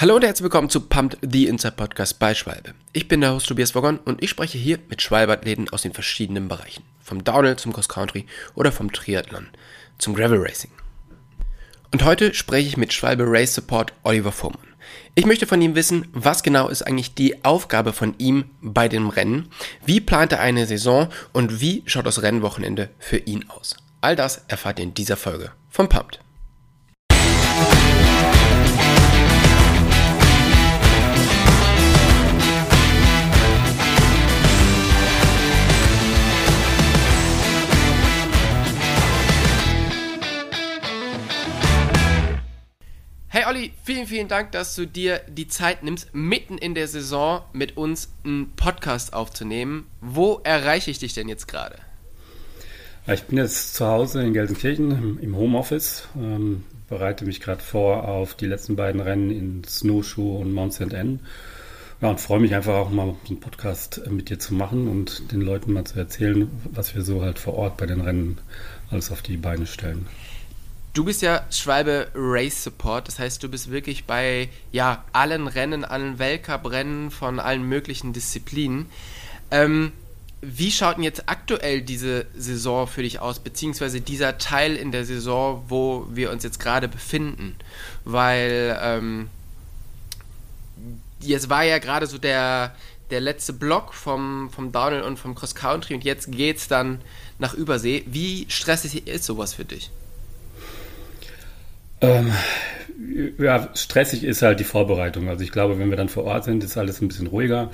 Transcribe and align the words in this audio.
Hallo 0.00 0.16
und 0.16 0.24
herzlich 0.24 0.44
willkommen 0.44 0.70
zu 0.70 0.80
Pumped 0.80 1.18
the 1.20 1.46
Inside 1.46 1.74
Podcast 1.76 2.18
bei 2.18 2.34
Schwalbe. 2.34 2.72
Ich 2.94 3.06
bin 3.06 3.20
der 3.20 3.34
Host 3.34 3.48
Tobias 3.48 3.74
Woggon 3.74 3.98
und 3.98 4.22
ich 4.22 4.30
spreche 4.30 4.56
hier 4.56 4.78
mit 4.88 5.02
Schwalbe-Athleten 5.02 5.68
aus 5.68 5.82
den 5.82 5.92
verschiedenen 5.92 6.48
Bereichen. 6.48 6.84
Vom 7.02 7.22
Downhill 7.22 7.56
zum 7.56 7.74
Cross 7.74 7.90
Country 7.90 8.24
oder 8.54 8.72
vom 8.72 8.90
Triathlon 8.90 9.48
zum 9.98 10.14
Gravel 10.14 10.40
Racing. 10.40 10.70
Und 11.92 12.02
heute 12.02 12.32
spreche 12.32 12.66
ich 12.66 12.78
mit 12.78 12.94
Schwalbe 12.94 13.24
Race 13.26 13.54
Support 13.54 13.92
Oliver 14.02 14.32
Fuhrmann. 14.32 14.68
Ich 15.16 15.26
möchte 15.26 15.46
von 15.46 15.60
ihm 15.60 15.74
wissen, 15.74 16.08
was 16.14 16.42
genau 16.42 16.68
ist 16.68 16.80
eigentlich 16.80 17.12
die 17.12 17.44
Aufgabe 17.44 17.92
von 17.92 18.14
ihm 18.16 18.46
bei 18.62 18.88
dem 18.88 19.10
Rennen, 19.10 19.50
wie 19.84 20.00
plant 20.00 20.32
er 20.32 20.40
eine 20.40 20.64
Saison 20.64 21.10
und 21.34 21.60
wie 21.60 21.82
schaut 21.84 22.06
das 22.06 22.22
Rennwochenende 22.22 22.88
für 22.98 23.18
ihn 23.18 23.50
aus. 23.50 23.76
All 24.00 24.16
das 24.16 24.46
erfahrt 24.48 24.78
ihr 24.78 24.84
in 24.86 24.94
dieser 24.94 25.18
Folge 25.18 25.52
vom 25.68 25.90
Pumped. 25.90 26.20
Hey 43.32 43.44
Olli, 43.46 43.70
vielen, 43.84 44.08
vielen 44.08 44.26
Dank, 44.26 44.50
dass 44.50 44.74
du 44.74 44.88
dir 44.88 45.20
die 45.28 45.46
Zeit 45.46 45.84
nimmst, 45.84 46.12
mitten 46.12 46.58
in 46.58 46.74
der 46.74 46.88
Saison 46.88 47.42
mit 47.52 47.76
uns 47.76 48.12
einen 48.24 48.50
Podcast 48.56 49.12
aufzunehmen. 49.12 49.86
Wo 50.00 50.40
erreiche 50.42 50.90
ich 50.90 50.98
dich 50.98 51.14
denn 51.14 51.28
jetzt 51.28 51.46
gerade? 51.46 51.76
Ich 53.06 53.22
bin 53.22 53.38
jetzt 53.38 53.76
zu 53.76 53.86
Hause 53.86 54.24
in 54.24 54.32
Gelsenkirchen 54.32 55.20
im 55.20 55.36
Homeoffice, 55.36 56.08
ähm, 56.16 56.64
bereite 56.88 57.24
mich 57.24 57.38
gerade 57.38 57.62
vor 57.62 58.08
auf 58.08 58.34
die 58.34 58.46
letzten 58.46 58.74
beiden 58.74 59.00
Rennen 59.00 59.30
in 59.30 59.62
Snowshoe 59.62 60.40
und 60.40 60.52
Mount 60.52 60.74
St. 60.74 60.92
Anne. 60.92 61.20
Ja, 62.00 62.10
und 62.10 62.20
freue 62.20 62.40
mich 62.40 62.56
einfach 62.56 62.74
auch 62.74 62.90
mal 62.90 63.14
einen 63.28 63.38
Podcast 63.38 64.00
mit 64.10 64.28
dir 64.28 64.40
zu 64.40 64.54
machen 64.54 64.88
und 64.88 65.30
den 65.30 65.40
Leuten 65.40 65.72
mal 65.72 65.84
zu 65.84 65.96
erzählen, 65.96 66.50
was 66.64 66.96
wir 66.96 67.02
so 67.02 67.22
halt 67.22 67.38
vor 67.38 67.54
Ort 67.54 67.76
bei 67.76 67.86
den 67.86 68.00
Rennen 68.00 68.38
alles 68.90 69.12
auf 69.12 69.22
die 69.22 69.36
Beine 69.36 69.68
stellen. 69.68 70.08
Du 70.92 71.04
bist 71.04 71.22
ja 71.22 71.46
Schwalbe 71.50 72.10
Race 72.14 72.64
Support, 72.64 73.06
das 73.06 73.20
heißt, 73.20 73.40
du 73.44 73.48
bist 73.48 73.70
wirklich 73.70 74.06
bei 74.06 74.48
ja, 74.72 75.04
allen 75.12 75.46
Rennen, 75.46 75.84
allen 75.84 76.18
Weltcup-Rennen 76.18 77.12
von 77.12 77.38
allen 77.38 77.62
möglichen 77.62 78.12
Disziplinen. 78.12 78.86
Ähm, 79.52 79.92
wie 80.40 80.72
schaut 80.72 80.96
denn 80.96 81.04
jetzt 81.04 81.28
aktuell 81.28 81.82
diese 81.82 82.26
Saison 82.36 82.88
für 82.88 83.02
dich 83.02 83.20
aus, 83.20 83.38
beziehungsweise 83.38 84.00
dieser 84.00 84.38
Teil 84.38 84.74
in 84.74 84.90
der 84.90 85.04
Saison, 85.04 85.64
wo 85.68 86.06
wir 86.10 86.32
uns 86.32 86.42
jetzt 86.42 86.58
gerade 86.58 86.88
befinden? 86.88 87.54
Weil 88.04 88.76
ähm, 88.82 89.28
jetzt 91.20 91.50
war 91.50 91.62
ja 91.62 91.78
gerade 91.78 92.08
so 92.08 92.18
der, 92.18 92.74
der 93.10 93.20
letzte 93.20 93.52
Block 93.52 93.94
vom, 93.94 94.50
vom 94.50 94.72
Downhill 94.72 95.02
und 95.02 95.18
vom 95.20 95.36
Cross 95.36 95.54
Country 95.54 95.94
und 95.94 96.02
jetzt 96.02 96.32
geht 96.32 96.56
es 96.56 96.66
dann 96.66 97.00
nach 97.38 97.54
Übersee. 97.54 98.02
Wie 98.06 98.46
stressig 98.48 99.06
ist 99.06 99.24
sowas 99.24 99.54
für 99.54 99.64
dich? 99.64 99.92
Ähm, 102.00 102.32
ja, 103.38 103.70
stressig 103.74 104.24
ist 104.24 104.42
halt 104.42 104.60
die 104.60 104.64
Vorbereitung. 104.64 105.28
Also 105.28 105.44
ich 105.44 105.52
glaube, 105.52 105.78
wenn 105.78 105.90
wir 105.90 105.96
dann 105.96 106.08
vor 106.08 106.24
Ort 106.24 106.44
sind, 106.44 106.64
ist 106.64 106.76
alles 106.76 107.00
ein 107.00 107.08
bisschen 107.08 107.26
ruhiger. 107.26 107.70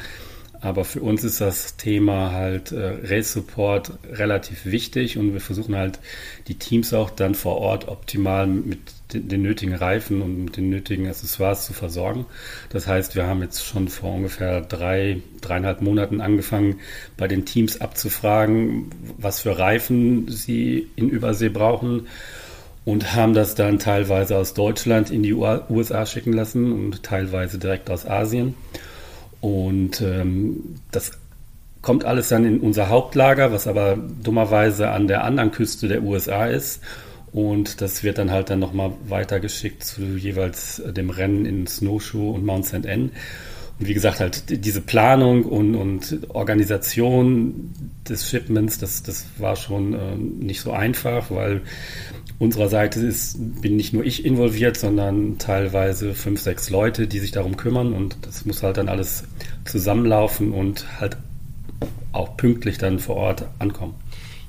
Aber 0.61 0.85
für 0.85 1.01
uns 1.01 1.23
ist 1.23 1.41
das 1.41 1.77
Thema 1.77 2.33
halt 2.33 2.73
äh, 2.73 2.97
Race 3.05 3.33
Support 3.33 3.93
relativ 4.11 4.65
wichtig 4.65 5.19
und 5.19 5.35
wir 5.35 5.41
versuchen 5.41 5.77
halt 5.77 6.01
die 6.49 6.55
Teams 6.55 6.95
auch 6.95 7.11
dann 7.11 7.35
vor 7.35 7.59
Ort 7.59 7.89
optimal 7.89 8.47
mit 8.47 8.79
den, 9.13 9.29
den, 9.29 9.43
nötigen 9.43 9.75
Reifen 9.75 10.23
und 10.23 10.45
mit 10.45 10.57
den 10.57 10.71
nötigen 10.71 11.07
Accessoires 11.09 11.67
zu 11.67 11.75
versorgen. 11.75 12.25
Das 12.71 12.87
heißt, 12.87 13.15
wir 13.15 13.27
haben 13.27 13.43
jetzt 13.43 13.65
schon 13.65 13.89
vor 13.89 14.15
ungefähr 14.15 14.63
drei, 14.63 15.21
dreieinhalb 15.43 15.83
Monaten 15.83 16.21
angefangen, 16.23 16.81
bei 17.19 17.29
den 17.29 17.45
Teams 17.45 17.81
abzufragen, 17.81 18.91
was 19.19 19.41
für 19.43 19.59
Reifen 19.59 20.27
sie 20.29 20.89
in 20.97 21.11
Übersee 21.11 21.51
brauchen 21.51 22.07
und 22.87 23.15
haben 23.15 23.35
das 23.35 23.57
dann 23.57 23.81
teilweise 23.81 24.39
aus 24.39 24.55
Deutschland 24.55 25.11
in 25.11 25.25
die 25.25 25.35
USA 25.35 26.07
schicken 26.07 26.33
lassen 26.33 26.73
und 26.73 27.03
teilweise 27.03 27.59
direkt 27.59 27.91
aus 27.91 28.07
Asien. 28.07 28.55
Und 29.41 30.01
ähm, 30.01 30.77
das 30.93 31.11
kommt 31.83 32.05
alles 32.05 32.29
dann 32.29 32.45
in 32.45 32.61
unser 32.61 32.89
Hauptlager, 32.89 33.53
was 33.53 33.67
aber 33.67 33.99
dummerweise 34.23 34.91
an 34.91 35.09
der 35.09 35.25
anderen 35.25 35.51
Küste 35.51 35.89
der 35.89 36.05
USA 36.05 36.47
ist. 36.47 36.81
Und 37.33 37.81
das 37.81 38.05
wird 38.05 38.19
dann 38.19 38.31
halt 38.31 38.51
dann 38.51 38.61
nochmal 38.61 38.93
weitergeschickt 39.09 39.83
zu 39.83 40.03
jeweils 40.17 40.81
dem 40.87 41.11
Rennen 41.11 41.45
in 41.45 41.67
Snowshoe 41.67 42.35
und 42.35 42.47
Mount 42.47 42.67
St. 42.67 42.87
Anne. 42.87 43.11
Und 43.81 43.89
wie 43.89 43.95
gesagt, 43.95 44.21
halt 44.21 44.45
diese 44.49 44.81
Planung 44.81 45.43
und, 45.45 45.75
und 45.75 46.19
Organisation 46.29 47.75
des 48.09 48.31
Shipments, 48.31 48.79
das, 48.79 49.03
das 49.03 49.27
war 49.39 49.57
schon 49.57 49.93
äh, 49.93 50.17
nicht 50.17 50.61
so 50.61 50.71
einfach, 50.71 51.33
weil 51.33 51.63
unserer 52.39 52.69
Seite 52.69 53.01
ist, 53.01 53.37
bin 53.63 53.77
nicht 53.77 53.93
nur 53.93 54.05
ich 54.05 54.25
involviert, 54.25 54.77
sondern 54.77 55.39
teilweise 55.39 56.15
fünf, 56.15 56.41
sechs 56.41 56.71
Leute, 56.71 57.07
die 57.07 57.19
sich 57.19 57.33
darum 57.33 57.57
kümmern 57.57 57.93
und 57.93 58.17
das 58.23 58.45
muss 58.45 58.63
halt 58.63 58.77
dann 58.77 58.89
alles 58.89 59.25
zusammenlaufen 59.65 60.53
und 60.53 61.01
halt 61.01 61.17
auch 62.13 62.37
pünktlich 62.37 62.79
dann 62.79 62.99
vor 62.99 63.17
Ort 63.17 63.45
ankommen. 63.59 63.95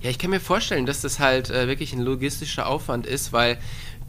Ja, 0.02 0.10
ich 0.10 0.20
kann 0.20 0.30
mir 0.30 0.40
vorstellen, 0.40 0.86
dass 0.86 1.02
das 1.02 1.20
halt 1.20 1.50
äh, 1.50 1.68
wirklich 1.68 1.94
ein 1.94 2.02
logistischer 2.02 2.68
Aufwand 2.68 3.08
ist, 3.08 3.34
weil 3.34 3.58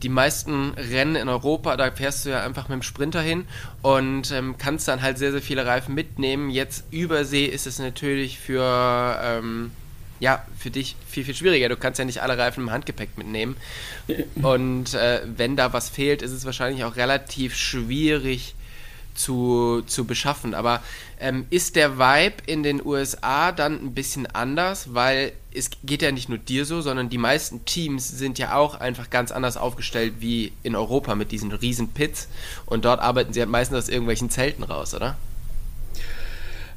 die 0.02 0.08
meisten 0.08 0.70
Rennen 0.76 1.16
in 1.16 1.28
Europa, 1.28 1.76
da 1.76 1.90
fährst 1.90 2.24
du 2.24 2.30
ja 2.30 2.44
einfach 2.44 2.68
mit 2.68 2.76
dem 2.76 2.82
Sprinter 2.82 3.20
hin 3.20 3.44
und 3.82 4.30
ähm, 4.30 4.56
kannst 4.58 4.86
dann 4.86 5.02
halt 5.02 5.18
sehr, 5.18 5.32
sehr 5.32 5.42
viele 5.42 5.66
Reifen 5.66 5.94
mitnehmen. 5.94 6.50
Jetzt 6.50 6.84
übersee 6.92 7.46
ist 7.46 7.66
es 7.66 7.78
natürlich 7.78 8.38
für 8.38 9.18
ähm, 9.22 9.72
ja, 10.20 10.44
für 10.58 10.70
dich 10.70 10.96
viel, 11.08 11.24
viel 11.24 11.34
schwieriger. 11.34 11.68
Du 11.68 11.76
kannst 11.76 11.98
ja 11.98 12.04
nicht 12.04 12.22
alle 12.22 12.36
Reifen 12.36 12.64
im 12.64 12.70
Handgepäck 12.70 13.16
mitnehmen. 13.16 13.56
Und 14.42 14.94
äh, 14.94 15.22
wenn 15.24 15.56
da 15.56 15.72
was 15.72 15.88
fehlt, 15.88 16.22
ist 16.22 16.32
es 16.32 16.44
wahrscheinlich 16.44 16.84
auch 16.84 16.96
relativ 16.96 17.54
schwierig 17.54 18.54
zu, 19.14 19.82
zu 19.86 20.04
beschaffen. 20.04 20.54
Aber 20.54 20.82
ähm, 21.20 21.46
ist 21.50 21.76
der 21.76 21.98
Vibe 21.98 22.36
in 22.46 22.62
den 22.62 22.84
USA 22.84 23.52
dann 23.52 23.74
ein 23.74 23.94
bisschen 23.94 24.26
anders? 24.26 24.94
Weil 24.94 25.32
es 25.52 25.70
geht 25.82 26.02
ja 26.02 26.12
nicht 26.12 26.28
nur 26.28 26.38
dir 26.38 26.64
so, 26.64 26.80
sondern 26.80 27.08
die 27.08 27.18
meisten 27.18 27.64
Teams 27.64 28.08
sind 28.08 28.38
ja 28.38 28.54
auch 28.54 28.76
einfach 28.76 29.10
ganz 29.10 29.32
anders 29.32 29.56
aufgestellt 29.56 30.14
wie 30.20 30.52
in 30.62 30.76
Europa 30.76 31.14
mit 31.14 31.32
diesen 31.32 31.52
riesen 31.52 31.88
Pits. 31.88 32.28
Und 32.66 32.84
dort 32.84 33.00
arbeiten 33.00 33.32
sie 33.32 33.40
halt 33.40 33.50
meistens 33.50 33.78
aus 33.78 33.88
irgendwelchen 33.88 34.30
Zelten 34.30 34.62
raus, 34.62 34.94
oder? 34.94 35.16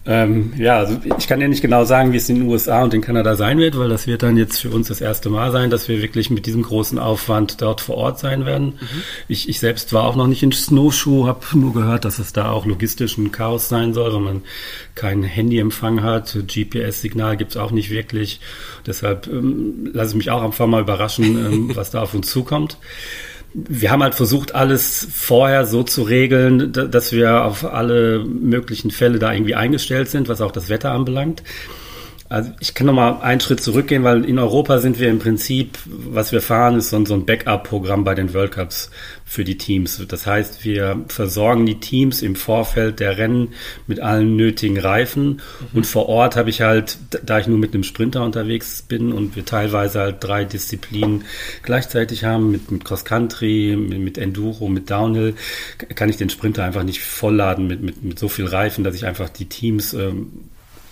Ähm, 0.04 0.54
ja, 0.58 0.78
also 0.80 1.00
ich 1.20 1.28
kann 1.28 1.42
ja 1.42 1.48
nicht 1.48 1.62
genau 1.62 1.86
sagen, 1.86 2.12
wie 2.12 2.18
es 2.18 2.28
in 2.28 2.38
den 2.38 2.48
USA 2.48 2.82
und 2.82 2.94
in 2.94 3.02
Kanada 3.02 3.36
sein 3.36 3.60
wird, 3.60 3.78
weil 3.78 3.90
das 3.90 4.08
wird 4.08 4.24
dann 4.24 4.36
jetzt 4.36 4.58
für 4.58 4.72
uns 4.72 4.88
das 4.88 5.00
erste 5.00 5.30
Mal 5.30 5.52
sein, 5.52 5.70
dass 5.70 5.88
wir 5.88 6.02
wirklich 6.02 6.32
mit 6.32 6.48
diesem 6.48 6.64
großen 6.64 6.98
Aufwand 6.98 7.62
dort 7.62 7.82
vor 7.82 7.98
Ort 7.98 8.18
sein 8.18 8.48
werden. 8.48 8.80
Mhm. 8.82 9.04
Ich, 9.28 9.48
ich 9.48 9.60
selbst 9.60 9.94
war 9.94 10.06
auch 10.06 10.16
noch 10.16 10.26
nicht 10.26 10.42
in 10.42 10.52
Snowshoe, 10.52 11.28
habe 11.28 11.46
nur 11.54 11.74
gehört, 11.74 12.04
dass 12.04 12.18
es 12.18 12.34
da 12.34 12.50
auch 12.50 12.66
logistisch 12.66 13.18
ein 13.20 13.32
Chaos 13.32 13.70
sein 13.70 13.94
soll, 13.94 14.12
weil 14.14 14.22
man 14.22 14.42
keinen 14.96 15.24
Handyempfang 15.24 16.02
hat. 16.02 16.36
GPS-Signal 16.48 17.38
gibt's 17.38 17.56
auch 17.56 17.70
nicht 17.70 17.92
wirklich. 17.92 18.40
Deshalb 18.88 19.28
ähm, 19.28 19.92
lasse 19.94 20.12
ich 20.12 20.18
mich 20.18 20.32
auch 20.32 20.42
einfach 20.42 20.66
mal 20.66 20.82
überraschen, 20.82 21.26
ähm, 21.26 21.72
was 21.76 21.92
da 21.92 22.02
auf 22.02 22.16
uns 22.16 22.32
zukommt 22.32 22.78
wir 23.54 23.92
haben 23.92 24.02
halt 24.02 24.16
versucht, 24.16 24.56
alles 24.56 25.08
vorher 25.14 25.66
so 25.66 25.84
zu 25.84 26.04
regeln, 26.04 26.72
dass 26.72 27.12
wir 27.12 27.44
auf 27.44 27.66
alle 27.66 28.24
möglichen 28.24 28.92
Fälle 28.92 29.20
da 29.20 29.34
irgendwie 29.34 29.56
eingestellt 29.56 30.10
sind, 30.10 30.30
was 30.30 30.42
auch 30.42 30.52
das 30.52 30.70
Wetter 30.70 30.92
anbelangt. 30.92 31.44
Also 32.32 32.50
ich 32.62 32.74
kann 32.74 32.88
noch 32.88 32.94
mal 32.94 33.20
einen 33.20 33.42
Schritt 33.42 33.62
zurückgehen, 33.62 34.06
weil 34.06 34.24
in 34.24 34.40
Europa 34.40 34.80
sind 34.80 35.02
wir 35.02 35.10
im 35.10 35.20
Prinzip, 35.20 35.78
was 35.86 36.32
wir 36.32 36.42
fahren, 36.42 36.78
ist 36.78 36.92
so 36.92 36.96
ein, 36.96 37.26
Backup-Programm 37.26 38.06
bei 38.06 38.16
den 38.16 38.34
World 38.34 38.54
Cups 38.54 38.90
für 39.26 39.44
die 39.44 39.58
Teams. 39.58 40.02
Das 40.08 40.26
heißt, 40.26 40.64
wir 40.64 41.04
versorgen 41.10 41.66
die 41.66 41.82
Teams 41.82 42.22
im 42.22 42.38
Vorfeld 42.38 43.02
der 43.02 43.18
Rennen 43.18 43.50
mit 43.86 44.00
allen 44.00 44.38
nötigen 44.38 44.80
Reifen. 44.80 45.26
Mhm. 45.26 45.40
Und 45.74 45.88
vor 45.88 46.08
Ort 46.08 46.38
habe 46.38 46.50
ich 46.50 46.62
halt, 46.62 47.00
da 47.22 47.38
ich 47.38 47.48
nur 47.48 47.58
mit 47.58 47.74
einem 47.74 47.84
Sprinter 47.84 48.24
unterwegs 48.24 48.82
bin 48.82 49.12
und 49.12 49.36
wir 49.36 49.44
teilweise 49.44 50.00
halt 50.00 50.18
drei 50.22 50.46
Disziplinen 50.46 51.26
gleichzeitig 51.64 52.24
haben, 52.24 52.50
mit, 52.50 52.72
mit 52.72 52.86
Cross 52.86 53.04
Country, 53.04 53.76
mit, 53.78 54.00
mit 54.00 54.18
Enduro, 54.18 54.70
mit 54.70 54.90
Downhill, 54.90 55.36
kann 55.96 56.08
ich 56.08 56.16
den 56.16 56.30
Sprinter 56.30 56.64
einfach 56.64 56.84
nicht 56.84 57.02
vollladen 57.02 57.68
mit, 57.68 57.82
mit, 57.82 58.04
mit 58.06 58.18
so 58.18 58.30
viel 58.30 58.46
Reifen, 58.46 58.86
dass 58.86 58.96
ich 58.96 59.06
einfach 59.06 59.28
die 59.28 59.50
Teams 59.50 59.94
ähm, 59.94 60.46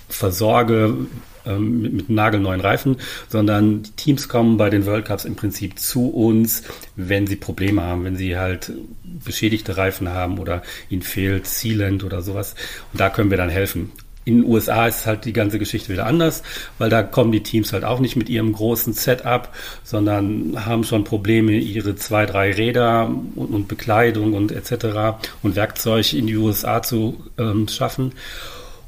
versorge 0.09 1.07
ähm, 1.49 1.81
mit, 1.81 1.93
mit 1.93 2.09
nagelneuen 2.09 2.61
Reifen, 2.61 2.97
sondern 3.27 3.83
die 3.83 3.91
Teams 3.91 4.29
kommen 4.29 4.57
bei 4.57 4.69
den 4.69 4.85
World 4.85 5.05
Cups 5.05 5.25
im 5.25 5.35
Prinzip 5.35 5.79
zu 5.79 6.09
uns, 6.09 6.63
wenn 6.95 7.27
sie 7.27 7.35
Probleme 7.35 7.81
haben, 7.81 8.05
wenn 8.05 8.15
sie 8.15 8.37
halt 8.37 8.71
beschädigte 9.03 9.77
Reifen 9.77 10.09
haben 10.09 10.39
oder 10.39 10.61
ihnen 10.89 11.01
fehlt 11.01 11.47
Sealant 11.47 12.03
oder 12.03 12.21
sowas. 12.21 12.55
Und 12.91 12.99
da 12.99 13.09
können 13.09 13.29
wir 13.29 13.37
dann 13.37 13.49
helfen. 13.49 13.91
in 14.25 14.41
den 14.41 14.51
USA 14.51 14.87
ist 14.87 15.05
halt 15.05 15.25
die 15.25 15.33
ganze 15.33 15.57
Geschichte 15.57 15.91
wieder 15.91 16.05
anders, 16.05 16.43
weil 16.77 16.89
da 16.89 17.01
kommen 17.01 17.31
die 17.31 17.41
Teams 17.41 17.73
halt 17.73 17.83
auch 17.83 17.99
nicht 17.99 18.15
mit 18.15 18.29
ihrem 18.29 18.53
großen 18.53 18.93
Setup, 18.93 19.49
sondern 19.83 20.65
haben 20.65 20.83
schon 20.83 21.03
Probleme, 21.03 21.53
ihre 21.53 21.95
zwei, 21.95 22.25
drei 22.25 22.51
Räder 22.51 23.07
und, 23.07 23.53
und 23.53 23.67
Bekleidung 23.67 24.33
und 24.33 24.51
etc. 24.51 25.17
und 25.41 25.55
Werkzeug 25.55 26.13
in 26.13 26.27
die 26.27 26.37
USA 26.37 26.81
zu 26.83 27.23
ähm, 27.37 27.67
schaffen. 27.67 28.13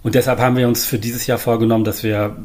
Und 0.03 0.15
deshalb 0.15 0.39
haben 0.39 0.57
wir 0.57 0.68
uns 0.68 0.86
für 0.86 0.98
dieses 0.98 1.27
Jahr 1.27 1.38
vorgenommen, 1.38 1.83
dass 1.83 2.03
wir 2.03 2.38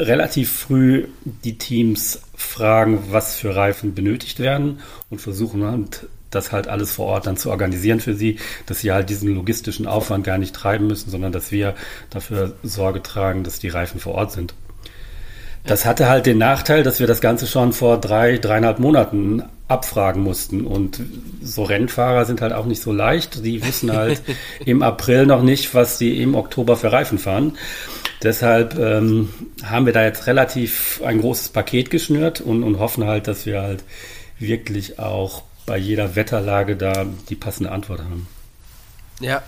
relativ 0.00 0.52
früh 0.52 1.08
die 1.44 1.58
Teams 1.58 2.22
fragen, 2.36 3.04
was 3.10 3.36
für 3.36 3.56
Reifen 3.56 3.94
benötigt 3.94 4.38
werden 4.38 4.78
und 5.10 5.20
versuchen 5.20 5.64
halt 5.64 6.06
das 6.30 6.52
halt 6.52 6.68
alles 6.68 6.92
vor 6.92 7.06
Ort 7.06 7.26
dann 7.26 7.36
zu 7.36 7.50
organisieren 7.50 8.00
für 8.00 8.14
sie, 8.14 8.38
dass 8.66 8.80
sie 8.80 8.92
halt 8.92 9.08
diesen 9.08 9.34
logistischen 9.34 9.86
Aufwand 9.86 10.24
gar 10.24 10.38
nicht 10.38 10.54
treiben 10.54 10.86
müssen, 10.86 11.10
sondern 11.10 11.32
dass 11.32 11.50
wir 11.52 11.74
dafür 12.10 12.54
Sorge 12.62 13.02
tragen, 13.02 13.44
dass 13.44 13.58
die 13.58 13.68
Reifen 13.68 13.98
vor 13.98 14.14
Ort 14.14 14.32
sind. 14.32 14.54
Das 15.64 15.84
hatte 15.84 16.08
halt 16.08 16.26
den 16.26 16.38
Nachteil, 16.38 16.82
dass 16.82 17.00
wir 17.00 17.06
das 17.06 17.20
Ganze 17.20 17.46
schon 17.46 17.72
vor 17.72 18.00
drei, 18.00 18.38
dreieinhalb 18.38 18.78
Monaten 18.78 19.42
abfragen 19.68 20.22
mussten. 20.22 20.66
Und 20.66 21.00
so 21.42 21.62
Rennfahrer 21.62 22.24
sind 22.24 22.40
halt 22.40 22.52
auch 22.52 22.64
nicht 22.64 22.82
so 22.82 22.92
leicht. 22.92 23.44
Die 23.44 23.64
wissen 23.64 23.92
halt 23.94 24.22
im 24.64 24.82
April 24.82 25.26
noch 25.26 25.42
nicht, 25.42 25.74
was 25.74 25.98
sie 25.98 26.22
im 26.22 26.34
Oktober 26.34 26.76
für 26.76 26.90
Reifen 26.90 27.18
fahren. 27.18 27.58
Deshalb 28.22 28.76
ähm, 28.78 29.28
haben 29.62 29.86
wir 29.86 29.92
da 29.92 30.02
jetzt 30.02 30.26
relativ 30.26 31.00
ein 31.04 31.20
großes 31.20 31.50
Paket 31.50 31.90
geschnürt 31.90 32.40
und, 32.40 32.64
und 32.64 32.78
hoffen 32.78 33.04
halt, 33.04 33.28
dass 33.28 33.46
wir 33.46 33.62
halt 33.62 33.84
wirklich 34.38 34.98
auch 34.98 35.42
bei 35.66 35.76
jeder 35.76 36.16
Wetterlage 36.16 36.76
da 36.76 37.06
die 37.28 37.36
passende 37.36 37.70
Antwort 37.70 38.00
haben. 38.00 38.26
Ja. 39.20 39.42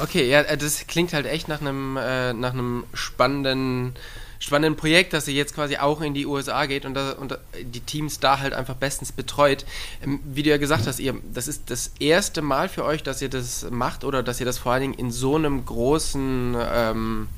Okay, 0.00 0.28
ja, 0.28 0.42
das 0.44 0.86
klingt 0.86 1.12
halt 1.12 1.26
echt 1.26 1.48
nach 1.48 1.60
einem, 1.60 1.96
äh, 1.96 2.32
nach 2.32 2.52
einem 2.52 2.84
spannenden, 2.92 3.94
spannenden 4.38 4.76
Projekt, 4.76 5.12
dass 5.12 5.26
ihr 5.28 5.34
jetzt 5.34 5.54
quasi 5.54 5.76
auch 5.76 6.00
in 6.00 6.14
die 6.14 6.26
USA 6.26 6.66
geht 6.66 6.84
und, 6.84 6.94
da, 6.94 7.12
und 7.12 7.38
die 7.60 7.80
Teams 7.80 8.20
da 8.20 8.38
halt 8.38 8.52
einfach 8.52 8.74
bestens 8.74 9.12
betreut. 9.12 9.64
Ähm, 10.02 10.20
wie 10.24 10.42
du 10.42 10.50
ja 10.50 10.58
gesagt 10.58 10.86
hast, 10.86 11.00
ihr, 11.00 11.14
das 11.32 11.48
ist 11.48 11.70
das 11.70 11.92
erste 11.98 12.42
Mal 12.42 12.68
für 12.68 12.84
euch, 12.84 13.02
dass 13.02 13.20
ihr 13.20 13.28
das 13.28 13.66
macht 13.70 14.04
oder 14.04 14.22
dass 14.22 14.40
ihr 14.40 14.46
das 14.46 14.58
vor 14.58 14.72
allen 14.72 14.82
Dingen 14.82 14.94
in 14.94 15.10
so 15.10 15.36
einem 15.36 15.64
großen, 15.64 16.56
ähm, 16.72 17.28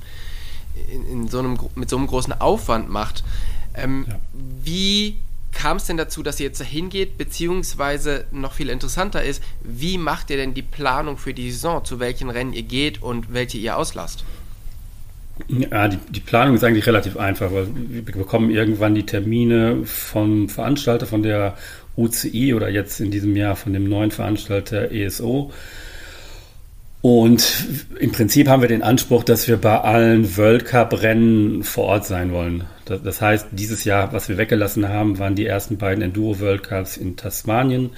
in, 0.93 1.06
in, 1.06 1.29
so 1.29 1.38
einem, 1.38 1.58
mit 1.75 1.88
so 1.88 1.97
einem 1.97 2.06
großen 2.06 2.41
Aufwand 2.41 2.91
macht. 2.91 3.25
Ähm, 3.75 4.06
ja. 4.08 4.19
Wie 4.62 5.17
kam 5.52 5.79
es 5.79 5.87
denn 5.87 5.97
dazu, 5.97 6.23
dass 6.23 6.38
ihr 6.38 6.47
jetzt 6.47 6.61
dahin 6.61 6.91
geht, 6.91 7.19
beziehungsweise 7.19 8.26
noch 8.31 8.52
viel 8.52 8.69
interessanter 8.69 9.23
ist, 9.23 9.43
wie 9.62 9.99
macht 9.99 10.31
ihr 10.31 10.37
denn 10.37 10.55
die 10.55 10.62
Planung 10.62 11.17
für 11.17 11.35
die 11.35 11.50
Saison, 11.50 11.85
zu 11.85 11.99
welchen 11.99 12.31
Rennen 12.31 12.52
ihr 12.52 12.62
geht 12.62 13.02
und 13.02 13.32
welche 13.32 13.58
ihr 13.58 13.76
auslasst? 13.76 14.25
Ja, 15.49 15.89
die, 15.89 15.99
die 16.11 16.21
Planung 16.21 16.55
ist 16.55 16.65
eigentlich 16.65 16.87
relativ 16.87 17.17
einfach, 17.17 17.53
weil 17.53 17.69
wir 17.75 18.03
bekommen 18.03 18.51
irgendwann 18.51 18.95
die 18.95 19.07
Termine 19.07 19.85
vom 19.85 20.49
Veranstalter, 20.49 21.07
von 21.07 21.23
der 21.23 21.57
UCI 21.97 22.55
oder 22.55 22.69
jetzt 22.69 23.01
in 23.01 23.11
diesem 23.11 23.37
Jahr 23.37 23.57
von 23.57 23.73
dem 23.73 23.89
neuen 23.89 24.11
Veranstalter 24.11 24.91
ESO. 24.91 25.53
Und 27.03 27.65
im 27.99 28.13
Prinzip 28.13 28.49
haben 28.49 28.61
wir 28.61 28.69
den 28.69 28.83
Anspruch, 28.83 29.25
dass 29.25 29.49
wir 29.49 29.57
bei 29.57 29.81
allen 29.81 30.37
World 30.37 30.67
Cup-Rennen 30.67 31.63
vor 31.63 31.85
Ort 31.85 32.05
sein 32.05 32.31
wollen. 32.31 32.65
Das 32.85 33.23
heißt, 33.23 33.49
dieses 33.53 33.85
Jahr, 33.85 34.13
was 34.13 34.29
wir 34.29 34.37
weggelassen 34.37 34.89
haben, 34.89 35.19
waren 35.19 35.35
die 35.35 35.47
ersten 35.47 35.79
beiden 35.79 36.03
Enduro 36.03 36.41
World 36.41 36.65
Cups 36.65 36.97
in 36.97 37.17
Tasmanien. 37.17 37.91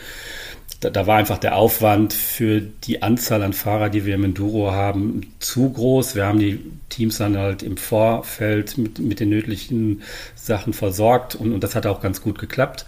Da, 0.83 0.91
da, 0.91 1.07
war 1.07 1.17
einfach 1.17 1.39
der 1.39 1.55
Aufwand 1.57 2.13
für 2.13 2.61
die 2.61 3.03
Anzahl 3.03 3.43
an 3.45 3.53
Fahrer, 3.53 3.89
die 3.89 4.05
wir 4.05 4.17
im 4.17 4.25
Enduro 4.25 4.73
haben, 4.73 5.33
zu 5.39 5.71
groß. 5.71 6.17
Wir 6.17 6.27
haben 6.27 6.41
die 6.41 6.59
Teams 6.89 7.19
dann 7.19 7.39
halt 7.39 7.63
im 7.63 7.77
Vorfeld 7.77 8.77
mit, 8.79 8.99
mit 8.99 9.21
den 9.21 9.29
nötigen 9.29 10.03
Sachen 10.35 10.73
versorgt 10.73 11.37
und, 11.37 11.53
und 11.53 11.63
das 11.63 11.77
hat 11.77 11.87
auch 11.87 12.01
ganz 12.01 12.21
gut 12.21 12.41
geklappt. 12.41 12.87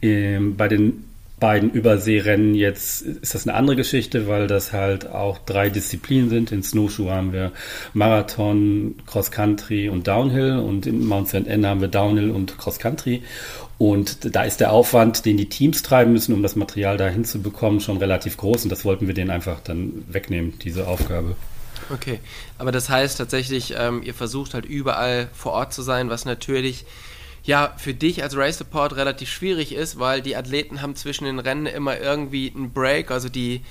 Ähm, 0.00 0.56
bei 0.56 0.68
den 0.68 1.04
beiden 1.42 1.72
Überseerennen 1.72 2.54
jetzt 2.54 3.02
ist 3.02 3.34
das 3.34 3.48
eine 3.48 3.56
andere 3.56 3.74
Geschichte, 3.74 4.28
weil 4.28 4.46
das 4.46 4.72
halt 4.72 5.10
auch 5.10 5.38
drei 5.38 5.70
Disziplinen 5.70 6.30
sind. 6.30 6.52
In 6.52 6.62
Snowshoe 6.62 7.10
haben 7.10 7.32
wir 7.32 7.50
Marathon, 7.94 8.94
Cross 9.08 9.32
Country 9.32 9.88
und 9.88 10.06
Downhill 10.06 10.58
und 10.58 10.86
in 10.86 11.04
Mount 11.04 11.26
St. 11.26 11.48
Anne 11.48 11.66
haben 11.66 11.80
wir 11.80 11.88
Downhill 11.88 12.30
und 12.30 12.56
Cross 12.58 12.78
Country. 12.78 13.24
Und 13.82 14.36
da 14.36 14.44
ist 14.44 14.60
der 14.60 14.70
Aufwand, 14.70 15.26
den 15.26 15.36
die 15.36 15.48
Teams 15.48 15.82
treiben 15.82 16.12
müssen, 16.12 16.32
um 16.32 16.40
das 16.40 16.54
Material 16.54 16.96
da 16.98 17.08
hinzubekommen, 17.08 17.80
schon 17.80 17.96
relativ 17.96 18.36
groß. 18.36 18.62
Und 18.62 18.70
das 18.70 18.84
wollten 18.84 19.08
wir 19.08 19.14
denen 19.14 19.32
einfach 19.32 19.58
dann 19.58 20.04
wegnehmen, 20.06 20.56
diese 20.60 20.86
Aufgabe. 20.86 21.34
Okay, 21.90 22.20
aber 22.58 22.70
das 22.70 22.88
heißt 22.88 23.18
tatsächlich, 23.18 23.74
ähm, 23.76 24.04
ihr 24.04 24.14
versucht 24.14 24.54
halt 24.54 24.66
überall 24.66 25.28
vor 25.32 25.50
Ort 25.50 25.72
zu 25.72 25.82
sein, 25.82 26.10
was 26.10 26.24
natürlich 26.24 26.84
ja 27.42 27.74
für 27.76 27.92
dich 27.92 28.22
als 28.22 28.36
Race 28.36 28.58
Support 28.58 28.94
relativ 28.94 29.28
schwierig 29.28 29.74
ist, 29.74 29.98
weil 29.98 30.22
die 30.22 30.36
Athleten 30.36 30.80
haben 30.80 30.94
zwischen 30.94 31.24
den 31.24 31.40
Rennen 31.40 31.66
immer 31.66 31.98
irgendwie 31.98 32.52
einen 32.54 32.72
Break, 32.72 33.10
also 33.10 33.28
die 33.28 33.62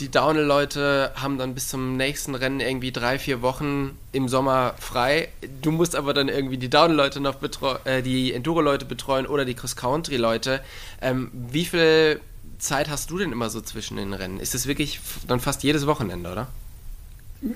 die 0.00 0.10
Downhill-Leute 0.10 1.12
haben 1.14 1.38
dann 1.38 1.54
bis 1.54 1.68
zum 1.68 1.96
nächsten 1.96 2.34
Rennen 2.34 2.60
irgendwie 2.60 2.92
drei, 2.92 3.18
vier 3.18 3.42
Wochen 3.42 3.98
im 4.12 4.28
Sommer 4.28 4.74
frei. 4.78 5.28
Du 5.62 5.70
musst 5.70 5.96
aber 5.96 6.14
dann 6.14 6.28
irgendwie 6.28 6.58
die 6.58 6.70
Downhill-Leute 6.70 7.20
noch 7.20 7.36
betreuen, 7.36 7.78
äh, 7.84 8.02
die 8.02 8.32
Enduro-Leute 8.32 8.84
betreuen 8.84 9.26
oder 9.26 9.44
die 9.44 9.54
Cross-Country-Leute. 9.54 10.60
Ähm, 11.00 11.30
wie 11.32 11.64
viel 11.64 12.20
Zeit 12.58 12.88
hast 12.88 13.10
du 13.10 13.18
denn 13.18 13.32
immer 13.32 13.50
so 13.50 13.60
zwischen 13.60 13.96
den 13.96 14.12
Rennen? 14.12 14.40
Ist 14.40 14.54
es 14.54 14.66
wirklich 14.66 15.00
dann 15.28 15.40
fast 15.40 15.62
jedes 15.62 15.86
Wochenende, 15.86 16.30
oder? 16.30 16.48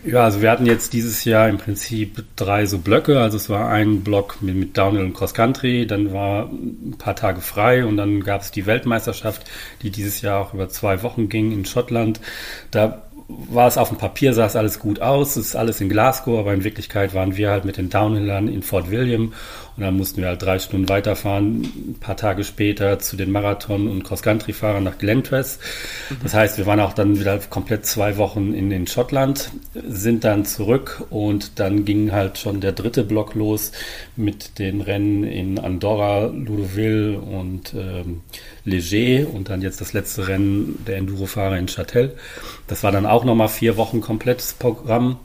Ja, 0.04 0.24
also 0.24 0.42
wir 0.42 0.50
hatten 0.50 0.66
jetzt 0.66 0.92
dieses 0.92 1.24
Jahr 1.24 1.48
im 1.48 1.56
Prinzip 1.56 2.22
drei 2.36 2.66
so 2.66 2.78
Blöcke. 2.78 3.20
Also 3.20 3.36
es 3.36 3.48
war 3.48 3.70
ein 3.70 4.02
Block 4.02 4.42
mit, 4.42 4.54
mit 4.54 4.76
Downhill 4.76 5.04
und 5.04 5.14
Cross 5.14 5.32
Country, 5.32 5.86
dann 5.86 6.12
war 6.12 6.50
ein 6.50 6.96
paar 6.98 7.16
Tage 7.16 7.40
frei 7.40 7.86
und 7.86 7.96
dann 7.96 8.22
gab 8.22 8.42
es 8.42 8.50
die 8.50 8.66
Weltmeisterschaft, 8.66 9.50
die 9.82 9.90
dieses 9.90 10.20
Jahr 10.20 10.40
auch 10.40 10.52
über 10.52 10.68
zwei 10.68 11.02
Wochen 11.02 11.28
ging 11.28 11.52
in 11.52 11.64
Schottland. 11.64 12.20
Da 12.70 13.02
war 13.28 13.66
es 13.66 13.76
auf 13.78 13.88
dem 13.88 13.98
Papier, 13.98 14.32
sah 14.32 14.46
es 14.46 14.56
alles 14.56 14.78
gut 14.78 15.00
aus, 15.00 15.36
es 15.36 15.48
ist 15.48 15.56
alles 15.56 15.80
in 15.80 15.88
Glasgow, 15.88 16.38
aber 16.38 16.54
in 16.54 16.64
Wirklichkeit 16.64 17.14
waren 17.14 17.36
wir 17.36 17.50
halt 17.50 17.64
mit 17.64 17.76
den 17.76 17.90
Downhillern 17.90 18.48
in 18.48 18.62
Fort 18.62 18.90
William 18.90 19.34
und 19.78 19.84
dann 19.84 19.96
mussten 19.96 20.20
wir 20.20 20.28
halt 20.28 20.42
drei 20.42 20.58
Stunden 20.58 20.88
weiterfahren, 20.88 21.62
ein 21.62 21.96
paar 22.00 22.16
Tage 22.16 22.42
später 22.42 22.98
zu 22.98 23.16
den 23.16 23.30
Marathon- 23.30 23.86
und 23.86 24.02
Cross-Country-Fahrern 24.02 24.82
nach 24.82 24.98
Glentress. 24.98 25.60
Mhm. 26.10 26.16
Das 26.24 26.34
heißt, 26.34 26.58
wir 26.58 26.66
waren 26.66 26.80
auch 26.80 26.94
dann 26.94 27.20
wieder 27.20 27.38
komplett 27.38 27.86
zwei 27.86 28.16
Wochen 28.16 28.54
in, 28.54 28.72
in 28.72 28.88
Schottland, 28.88 29.52
sind 29.86 30.24
dann 30.24 30.44
zurück 30.44 31.04
und 31.10 31.60
dann 31.60 31.84
ging 31.84 32.10
halt 32.10 32.38
schon 32.38 32.60
der 32.60 32.72
dritte 32.72 33.04
Block 33.04 33.36
los 33.36 33.70
mit 34.16 34.58
den 34.58 34.80
Rennen 34.80 35.22
in 35.22 35.60
Andorra, 35.60 36.26
Ludouville 36.26 37.16
und 37.20 37.72
ähm, 37.74 38.22
Leger 38.64 39.32
und 39.32 39.48
dann 39.48 39.62
jetzt 39.62 39.80
das 39.80 39.92
letzte 39.92 40.26
Rennen 40.26 40.82
der 40.88 40.96
Enduro-Fahrer 40.96 41.56
in 41.56 41.68
Châtel. 41.68 42.16
Das 42.66 42.82
war 42.82 42.90
dann 42.90 43.06
auch 43.06 43.24
nochmal 43.24 43.48
vier 43.48 43.76
Wochen 43.76 44.00
komplettes 44.00 44.54
Programm. 44.54 45.20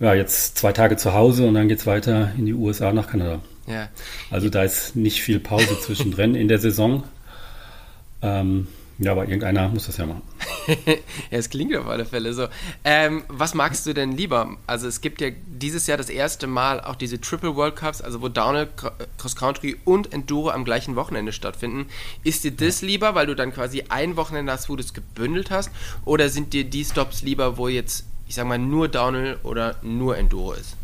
Ja, 0.00 0.12
jetzt 0.12 0.58
zwei 0.58 0.72
Tage 0.72 0.98
zu 0.98 1.14
Hause 1.14 1.46
und 1.46 1.54
dann 1.54 1.68
geht 1.68 1.78
es 1.78 1.86
weiter 1.86 2.32
in 2.36 2.44
die 2.44 2.52
USA 2.52 2.92
nach 2.92 3.08
Kanada. 3.08 3.40
Ja. 3.66 3.88
Also 4.30 4.48
da 4.48 4.62
ist 4.62 4.96
nicht 4.96 5.22
viel 5.22 5.40
Pause 5.40 5.78
zwischendrin 5.80 6.34
in 6.34 6.48
der 6.48 6.58
Saison. 6.58 7.04
Ähm, 8.22 8.66
ja, 9.00 9.12
aber 9.12 9.22
irgendeiner 9.22 9.70
muss 9.70 9.86
das 9.86 9.96
ja 9.96 10.04
machen. 10.04 10.20
ja, 10.66 10.94
es 11.30 11.48
klingt 11.48 11.74
auf 11.74 11.86
alle 11.86 12.04
Fälle 12.04 12.34
so. 12.34 12.48
Ähm, 12.84 13.24
was 13.28 13.54
magst 13.54 13.86
du 13.86 13.94
denn 13.94 14.12
lieber? 14.12 14.58
Also 14.66 14.86
es 14.88 15.00
gibt 15.00 15.22
ja 15.22 15.30
dieses 15.46 15.86
Jahr 15.86 15.96
das 15.96 16.10
erste 16.10 16.46
Mal 16.46 16.82
auch 16.82 16.96
diese 16.96 17.18
Triple 17.18 17.56
World 17.56 17.76
Cups, 17.76 18.02
also 18.02 18.20
wo 18.20 18.28
Downhill, 18.28 18.68
Cross 19.16 19.36
Country 19.36 19.78
und 19.86 20.12
Enduro 20.12 20.50
am 20.50 20.66
gleichen 20.66 20.96
Wochenende 20.96 21.32
stattfinden. 21.32 21.86
Ist 22.24 22.44
dir 22.44 22.52
das 22.52 22.82
lieber, 22.82 23.14
weil 23.14 23.26
du 23.26 23.34
dann 23.34 23.54
quasi 23.54 23.84
ein 23.88 24.16
Wochenende 24.16 24.52
hast, 24.52 24.68
wo 24.68 24.76
du 24.76 24.82
es 24.82 24.92
gebündelt 24.92 25.50
hast? 25.50 25.70
Oder 26.04 26.28
sind 26.28 26.52
dir 26.52 26.64
die 26.64 26.84
Stops 26.84 27.22
lieber, 27.22 27.56
wo 27.56 27.68
jetzt, 27.68 28.04
ich 28.28 28.34
sag 28.34 28.46
mal, 28.46 28.58
nur 28.58 28.88
Downhill 28.88 29.38
oder 29.44 29.76
nur 29.82 30.18
Enduro 30.18 30.52
ist? 30.52 30.76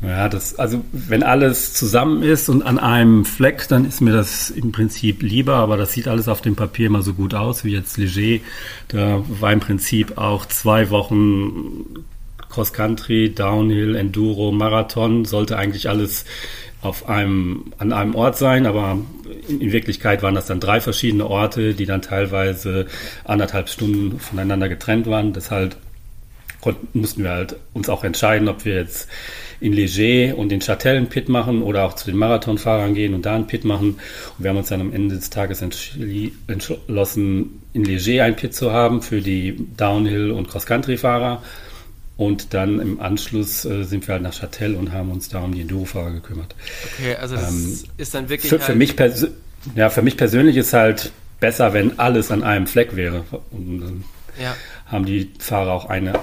Ja, 0.00 0.28
das, 0.28 0.56
also 0.58 0.84
wenn 0.92 1.24
alles 1.24 1.74
zusammen 1.74 2.22
ist 2.22 2.48
und 2.48 2.62
an 2.62 2.78
einem 2.78 3.24
Fleck, 3.24 3.66
dann 3.68 3.84
ist 3.84 4.00
mir 4.00 4.12
das 4.12 4.48
im 4.50 4.70
Prinzip 4.70 5.22
lieber, 5.22 5.56
aber 5.56 5.76
das 5.76 5.92
sieht 5.92 6.06
alles 6.06 6.28
auf 6.28 6.40
dem 6.40 6.54
Papier 6.54 6.86
immer 6.86 7.02
so 7.02 7.14
gut 7.14 7.34
aus, 7.34 7.64
wie 7.64 7.72
jetzt 7.72 7.96
Leger. 7.96 8.44
Da 8.86 9.24
war 9.28 9.52
im 9.52 9.58
Prinzip 9.58 10.16
auch 10.16 10.46
zwei 10.46 10.90
Wochen 10.90 11.84
Cross 12.48 12.72
Country, 12.72 13.34
Downhill, 13.34 13.96
Enduro, 13.96 14.52
Marathon, 14.52 15.24
sollte 15.24 15.58
eigentlich 15.58 15.88
alles 15.88 16.24
auf 16.80 17.08
einem, 17.08 17.72
an 17.78 17.92
einem 17.92 18.14
Ort 18.14 18.38
sein, 18.38 18.66
aber 18.66 18.98
in, 19.48 19.72
Wirklichkeit 19.72 20.22
waren 20.22 20.36
das 20.36 20.46
dann 20.46 20.60
drei 20.60 20.80
verschiedene 20.80 21.26
Orte, 21.26 21.74
die 21.74 21.86
dann 21.86 22.02
teilweise 22.02 22.86
anderthalb 23.24 23.68
Stunden 23.68 24.20
voneinander 24.20 24.68
getrennt 24.68 25.06
waren. 25.06 25.32
Deshalb 25.32 25.76
mussten 26.92 27.24
wir 27.24 27.30
halt 27.30 27.56
uns 27.72 27.88
auch 27.88 28.04
entscheiden, 28.04 28.48
ob 28.48 28.64
wir 28.64 28.74
jetzt 28.76 29.08
in 29.60 29.72
Leger 29.72 30.36
und 30.36 30.52
in 30.52 30.60
Châtel 30.60 30.96
einen 30.96 31.08
Pit 31.08 31.28
machen 31.28 31.62
oder 31.62 31.84
auch 31.84 31.94
zu 31.94 32.06
den 32.06 32.16
Marathonfahrern 32.16 32.94
gehen 32.94 33.14
und 33.14 33.26
da 33.26 33.34
einen 33.34 33.46
Pit 33.46 33.64
machen. 33.64 33.98
Und 34.36 34.44
wir 34.44 34.50
haben 34.50 34.58
uns 34.58 34.68
dann 34.68 34.80
am 34.80 34.92
Ende 34.92 35.16
des 35.16 35.30
Tages 35.30 35.62
entschlossen, 35.62 37.62
in 37.72 37.84
Leger 37.84 38.24
einen 38.24 38.36
Pit 38.36 38.54
zu 38.54 38.72
haben 38.72 39.02
für 39.02 39.20
die 39.20 39.56
Downhill- 39.76 40.30
und 40.30 40.48
Cross-Country-Fahrer. 40.48 41.42
Und 42.16 42.52
dann 42.52 42.80
im 42.80 43.00
Anschluss 43.00 43.64
äh, 43.64 43.84
sind 43.84 44.08
wir 44.08 44.14
halt 44.14 44.24
nach 44.24 44.34
Châtel 44.34 44.74
und 44.74 44.92
haben 44.92 45.12
uns 45.12 45.28
da 45.28 45.40
um 45.40 45.54
die 45.54 45.60
Enduro-Fahrer 45.60 46.10
gekümmert. 46.10 46.56
Okay, 46.98 47.14
also 47.14 47.36
das 47.36 47.48
ähm, 47.48 47.78
ist 47.96 48.12
dann 48.12 48.28
wirklich. 48.28 48.50
Für, 48.50 48.58
für 48.58 48.68
halt 48.68 48.78
mich 48.78 48.96
ja, 49.74 49.90
für 49.90 50.02
mich 50.02 50.16
persönlich 50.16 50.56
ist 50.56 50.72
halt 50.72 51.12
besser, 51.40 51.72
wenn 51.72 51.98
alles 51.98 52.30
an 52.30 52.42
einem 52.42 52.66
Fleck 52.66 52.96
wäre. 52.96 53.24
Und 53.50 53.80
dann 53.80 54.04
ja. 54.40 54.56
haben 54.86 55.04
die 55.04 55.32
Fahrer 55.38 55.72
auch 55.72 55.88
eine, 55.88 56.14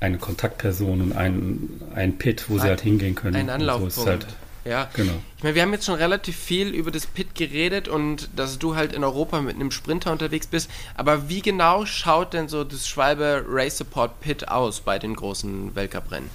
eine 0.00 0.18
Kontaktperson 0.18 1.00
und 1.00 1.12
einen, 1.12 1.82
einen 1.94 2.18
Pit, 2.18 2.44
wo 2.48 2.54
ein, 2.54 2.60
sie 2.60 2.68
halt 2.68 2.80
hingehen 2.80 3.14
können. 3.14 3.36
Ein 3.36 3.50
Anlaufpunkt. 3.50 3.92
So 3.92 4.06
halt, 4.06 4.26
ja, 4.64 4.88
genau. 4.94 5.12
Ich 5.38 5.42
meine, 5.42 5.54
wir 5.54 5.62
haben 5.62 5.72
jetzt 5.72 5.86
schon 5.86 5.94
relativ 5.94 6.36
viel 6.36 6.68
über 6.68 6.90
das 6.90 7.06
Pit 7.06 7.34
geredet 7.34 7.88
und 7.88 8.28
dass 8.36 8.58
du 8.58 8.76
halt 8.76 8.92
in 8.92 9.02
Europa 9.02 9.40
mit 9.40 9.56
einem 9.56 9.70
Sprinter 9.70 10.12
unterwegs 10.12 10.46
bist. 10.46 10.70
Aber 10.94 11.28
wie 11.28 11.40
genau 11.40 11.86
schaut 11.86 12.34
denn 12.34 12.48
so 12.48 12.64
das 12.64 12.86
Schwalbe 12.86 13.44
Race 13.48 13.78
Support 13.78 14.20
Pit 14.20 14.48
aus 14.48 14.80
bei 14.80 14.98
den 14.98 15.14
großen 15.14 15.74
Weltcuprennen? 15.74 16.28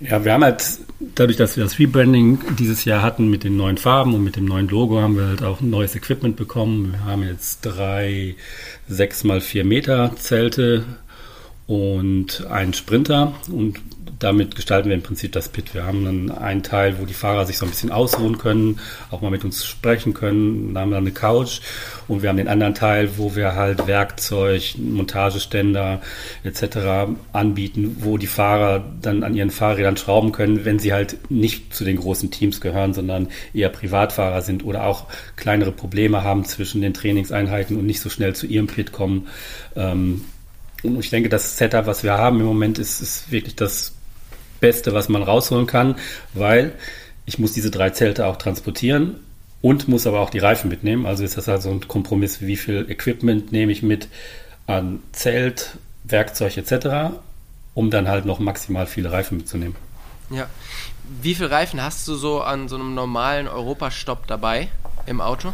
Ja, 0.00 0.24
wir 0.24 0.32
haben 0.32 0.42
halt, 0.42 0.64
dadurch, 1.14 1.36
dass 1.36 1.56
wir 1.56 1.62
das 1.62 1.78
Rebranding 1.78 2.56
dieses 2.58 2.84
Jahr 2.84 3.02
hatten 3.02 3.30
mit 3.30 3.44
den 3.44 3.56
neuen 3.56 3.76
Farben 3.76 4.14
und 4.14 4.24
mit 4.24 4.34
dem 4.34 4.46
neuen 4.46 4.66
Logo, 4.66 5.00
haben 5.00 5.16
wir 5.16 5.28
halt 5.28 5.44
auch 5.44 5.60
neues 5.60 5.94
Equipment 5.94 6.34
bekommen. 6.34 6.92
Wir 6.92 7.04
haben 7.04 7.22
jetzt 7.22 7.60
drei 7.62 8.34
6 8.88 9.24
mal 9.24 9.40
4 9.40 9.64
Meter 9.64 10.16
Zelte 10.16 10.84
und 11.66 12.46
einen 12.50 12.74
Sprinter 12.74 13.34
und 13.50 13.78
damit 14.22 14.54
gestalten 14.54 14.88
wir 14.88 14.94
im 14.94 15.02
Prinzip 15.02 15.32
das 15.32 15.48
Pit. 15.48 15.74
Wir 15.74 15.84
haben 15.84 16.04
dann 16.04 16.30
einen 16.30 16.62
Teil, 16.62 17.00
wo 17.00 17.06
die 17.06 17.14
Fahrer 17.14 17.44
sich 17.44 17.58
so 17.58 17.66
ein 17.66 17.70
bisschen 17.70 17.90
ausruhen 17.90 18.38
können, 18.38 18.78
auch 19.10 19.20
mal 19.20 19.30
mit 19.30 19.44
uns 19.44 19.64
sprechen 19.64 20.14
können. 20.14 20.74
Da 20.74 20.80
haben 20.80 20.90
wir 20.90 20.98
eine 20.98 21.10
Couch 21.10 21.60
und 22.08 22.22
wir 22.22 22.28
haben 22.28 22.36
den 22.36 22.48
anderen 22.48 22.74
Teil, 22.74 23.16
wo 23.16 23.34
wir 23.34 23.54
halt 23.54 23.86
Werkzeug, 23.86 24.74
Montageständer 24.78 26.00
etc. 26.44 27.12
anbieten, 27.32 27.96
wo 28.00 28.16
die 28.16 28.26
Fahrer 28.26 28.84
dann 29.00 29.24
an 29.24 29.34
ihren 29.34 29.50
Fahrrädern 29.50 29.96
schrauben 29.96 30.32
können, 30.32 30.64
wenn 30.64 30.78
sie 30.78 30.92
halt 30.92 31.30
nicht 31.30 31.74
zu 31.74 31.84
den 31.84 31.96
großen 31.96 32.30
Teams 32.30 32.60
gehören, 32.60 32.94
sondern 32.94 33.28
eher 33.52 33.70
Privatfahrer 33.70 34.42
sind 34.42 34.64
oder 34.64 34.86
auch 34.86 35.06
kleinere 35.36 35.72
Probleme 35.72 36.22
haben 36.22 36.44
zwischen 36.44 36.80
den 36.80 36.94
Trainingseinheiten 36.94 37.76
und 37.76 37.86
nicht 37.86 38.00
so 38.00 38.08
schnell 38.08 38.34
zu 38.34 38.46
ihrem 38.46 38.68
Pit 38.68 38.92
kommen. 38.92 39.26
Ähm, 39.74 40.22
und 40.82 40.98
ich 40.98 41.10
denke, 41.10 41.28
das 41.28 41.56
Setup, 41.56 41.86
was 41.86 42.02
wir 42.02 42.14
haben 42.14 42.40
im 42.40 42.46
Moment, 42.46 42.78
ist, 42.78 43.00
ist 43.00 43.30
wirklich 43.30 43.56
das 43.56 43.92
Beste, 44.60 44.94
was 44.94 45.08
man 45.08 45.22
rausholen 45.22 45.66
kann, 45.66 45.96
weil 46.34 46.72
ich 47.26 47.38
muss 47.38 47.52
diese 47.52 47.70
drei 47.70 47.90
Zelte 47.90 48.26
auch 48.26 48.36
transportieren 48.36 49.16
und 49.60 49.88
muss 49.88 50.06
aber 50.06 50.20
auch 50.20 50.30
die 50.30 50.38
Reifen 50.38 50.68
mitnehmen. 50.68 51.06
Also 51.06 51.24
ist 51.24 51.36
das 51.36 51.48
halt 51.48 51.62
so 51.62 51.70
ein 51.70 51.86
Kompromiss, 51.86 52.40
wie 52.40 52.56
viel 52.56 52.86
Equipment 52.88 53.52
nehme 53.52 53.72
ich 53.72 53.82
mit 53.82 54.08
an 54.66 55.00
Zelt, 55.12 55.78
Werkzeug 56.04 56.56
etc., 56.56 57.14
um 57.74 57.90
dann 57.90 58.08
halt 58.08 58.26
noch 58.26 58.38
maximal 58.38 58.86
viele 58.86 59.12
Reifen 59.12 59.38
mitzunehmen. 59.38 59.76
Ja. 60.30 60.46
Wie 61.20 61.34
viele 61.34 61.50
Reifen 61.50 61.82
hast 61.82 62.06
du 62.08 62.14
so 62.14 62.40
an 62.40 62.68
so 62.68 62.76
einem 62.76 62.94
normalen 62.94 63.48
Europastopp 63.48 64.26
dabei 64.26 64.68
im 65.06 65.20
Auto? 65.20 65.52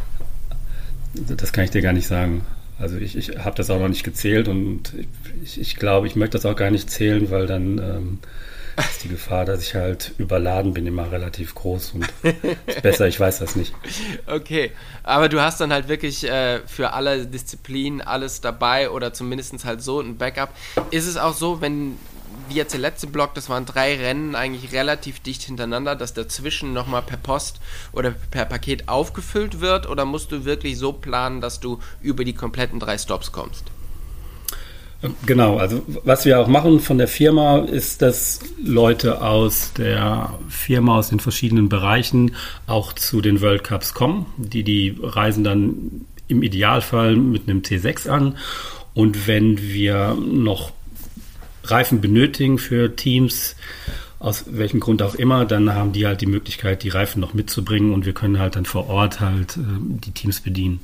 Das 1.14 1.52
kann 1.52 1.64
ich 1.64 1.70
dir 1.70 1.82
gar 1.82 1.92
nicht 1.92 2.06
sagen. 2.06 2.44
Also 2.78 2.96
ich, 2.96 3.16
ich 3.16 3.38
habe 3.38 3.56
das 3.56 3.70
auch 3.70 3.80
noch 3.80 3.88
nicht 3.88 4.04
gezählt 4.04 4.46
und 4.46 4.92
ich, 5.42 5.60
ich 5.60 5.76
glaube, 5.76 6.06
ich 6.06 6.16
möchte 6.16 6.38
das 6.38 6.46
auch 6.46 6.56
gar 6.56 6.70
nicht 6.70 6.90
zählen, 6.90 7.30
weil 7.30 7.46
dann 7.46 7.78
ähm, 7.78 8.18
ist 8.78 9.04
die 9.04 9.08
Gefahr, 9.08 9.44
dass 9.44 9.62
ich 9.62 9.74
halt 9.74 10.12
überladen 10.18 10.74
bin, 10.74 10.86
immer 10.86 11.10
relativ 11.10 11.54
groß 11.54 11.92
und 11.94 12.08
ist 12.66 12.82
besser, 12.82 13.08
ich 13.08 13.18
weiß 13.18 13.38
das 13.38 13.56
nicht. 13.56 13.74
Okay, 14.26 14.72
aber 15.02 15.28
du 15.28 15.40
hast 15.40 15.60
dann 15.60 15.72
halt 15.72 15.88
wirklich 15.88 16.24
äh, 16.24 16.60
für 16.66 16.92
alle 16.92 17.26
Disziplinen 17.26 18.00
alles 18.00 18.40
dabei 18.40 18.90
oder 18.90 19.12
zumindest 19.12 19.64
halt 19.64 19.82
so 19.82 20.00
ein 20.00 20.16
Backup. 20.16 20.50
Ist 20.90 21.06
es 21.06 21.16
auch 21.16 21.34
so, 21.34 21.60
wenn 21.60 21.96
wie 22.48 22.54
jetzt 22.54 22.72
der 22.72 22.80
letzte 22.80 23.06
Block, 23.06 23.34
das 23.34 23.48
waren 23.48 23.66
drei 23.66 23.96
Rennen 23.96 24.34
eigentlich 24.34 24.72
relativ 24.72 25.20
dicht 25.20 25.42
hintereinander, 25.42 25.96
dass 25.96 26.14
dazwischen 26.14 26.72
nochmal 26.72 27.02
per 27.02 27.18
Post 27.18 27.60
oder 27.92 28.12
per 28.30 28.46
Paket 28.46 28.88
aufgefüllt 28.88 29.60
wird? 29.60 29.88
Oder 29.88 30.04
musst 30.04 30.32
du 30.32 30.44
wirklich 30.44 30.78
so 30.78 30.92
planen, 30.92 31.40
dass 31.40 31.60
du 31.60 31.78
über 32.00 32.24
die 32.24 32.34
kompletten 32.34 32.80
drei 32.80 32.96
Stops 32.96 33.32
kommst? 33.32 33.64
Genau, 35.26 35.58
also 35.58 35.82
was 36.02 36.24
wir 36.24 36.40
auch 36.40 36.48
machen 36.48 36.80
von 36.80 36.98
der 36.98 37.06
Firma 37.06 37.58
ist, 37.58 38.02
dass 38.02 38.40
Leute 38.60 39.22
aus 39.22 39.72
der 39.74 40.34
Firma 40.48 40.98
aus 40.98 41.10
den 41.10 41.20
verschiedenen 41.20 41.68
Bereichen 41.68 42.34
auch 42.66 42.92
zu 42.92 43.20
den 43.20 43.40
World 43.40 43.62
Cups 43.62 43.94
kommen. 43.94 44.26
Die, 44.36 44.64
die 44.64 44.98
reisen 45.00 45.44
dann 45.44 46.06
im 46.26 46.42
Idealfall 46.42 47.14
mit 47.14 47.48
einem 47.48 47.60
T6 47.60 48.08
an. 48.08 48.36
Und 48.92 49.28
wenn 49.28 49.62
wir 49.62 50.14
noch 50.14 50.72
Reifen 51.62 52.00
benötigen 52.00 52.58
für 52.58 52.96
Teams, 52.96 53.54
aus 54.20 54.46
welchem 54.48 54.80
Grund 54.80 55.00
auch 55.02 55.14
immer, 55.14 55.44
dann 55.44 55.72
haben 55.74 55.92
die 55.92 56.06
halt 56.06 56.20
die 56.20 56.26
Möglichkeit, 56.26 56.82
die 56.82 56.88
Reifen 56.88 57.20
noch 57.20 57.34
mitzubringen 57.34 57.92
und 57.92 58.04
wir 58.04 58.14
können 58.14 58.40
halt 58.40 58.56
dann 58.56 58.64
vor 58.64 58.88
Ort 58.88 59.20
halt 59.20 59.56
äh, 59.56 59.60
die 59.78 60.10
Teams 60.10 60.40
bedienen. 60.40 60.80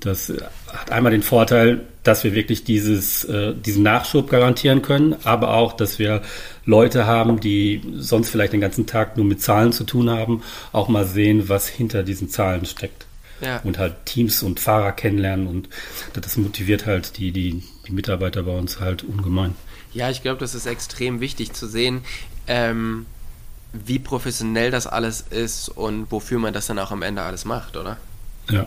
Das 0.00 0.30
äh, 0.30 0.40
hat 0.66 0.90
einmal 0.90 1.12
den 1.12 1.22
Vorteil, 1.22 1.80
dass 2.04 2.24
wir 2.24 2.34
wirklich 2.34 2.64
dieses, 2.64 3.24
äh, 3.24 3.52
diesen 3.54 3.82
Nachschub 3.82 4.30
garantieren 4.30 4.80
können, 4.80 5.14
aber 5.24 5.52
auch, 5.54 5.74
dass 5.74 5.98
wir 5.98 6.22
Leute 6.64 7.06
haben, 7.06 7.40
die 7.40 7.82
sonst 7.96 8.30
vielleicht 8.30 8.54
den 8.54 8.62
ganzen 8.62 8.86
Tag 8.86 9.18
nur 9.18 9.26
mit 9.26 9.42
Zahlen 9.42 9.72
zu 9.72 9.84
tun 9.84 10.08
haben, 10.08 10.42
auch 10.72 10.88
mal 10.88 11.04
sehen, 11.04 11.50
was 11.50 11.68
hinter 11.68 12.02
diesen 12.02 12.30
Zahlen 12.30 12.64
steckt. 12.64 13.06
Ja. 13.42 13.60
Und 13.64 13.78
halt 13.78 14.06
Teams 14.06 14.42
und 14.42 14.60
Fahrer 14.60 14.92
kennenlernen 14.92 15.46
und 15.46 15.68
das 16.12 16.36
motiviert 16.36 16.84
halt 16.84 17.16
die, 17.16 17.32
die, 17.32 17.62
die 17.86 17.92
Mitarbeiter 17.92 18.42
bei 18.42 18.56
uns 18.56 18.80
halt 18.80 19.02
ungemein. 19.02 19.54
Ja, 19.92 20.08
ich 20.08 20.22
glaube, 20.22 20.38
das 20.38 20.54
ist 20.54 20.66
extrem 20.66 21.20
wichtig 21.20 21.52
zu 21.52 21.66
sehen, 21.66 22.02
ähm, 22.50 23.06
wie 23.72 24.00
professionell 24.00 24.72
das 24.72 24.88
alles 24.88 25.24
ist 25.30 25.68
und 25.68 26.10
wofür 26.10 26.40
man 26.40 26.52
das 26.52 26.66
dann 26.66 26.80
auch 26.80 26.90
am 26.90 27.02
Ende 27.02 27.22
alles 27.22 27.44
macht, 27.44 27.76
oder? 27.76 27.96
Ja. 28.50 28.66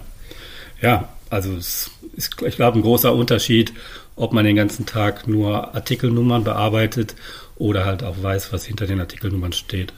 Ja, 0.82 1.10
also 1.30 1.54
es 1.56 1.92
ist, 2.16 2.42
ich 2.42 2.56
glaube, 2.56 2.80
ein 2.80 2.82
großer 2.82 3.13
Unterschied, 3.13 3.74
ob 4.16 4.32
man 4.34 4.46
den 4.46 4.56
ganzen 4.56 4.86
Tag 4.86 5.28
nur 5.28 5.75
Artikelnummern 5.75 6.44
bearbeitet 6.44 7.16
oder 7.58 7.86
halt 7.86 8.04
auch 8.04 8.22
weiß, 8.22 8.54
was 8.54 8.66
hinter 8.66 8.88
den 8.88 9.00
Artikelnummern 9.00 9.54
steht. 9.54 9.94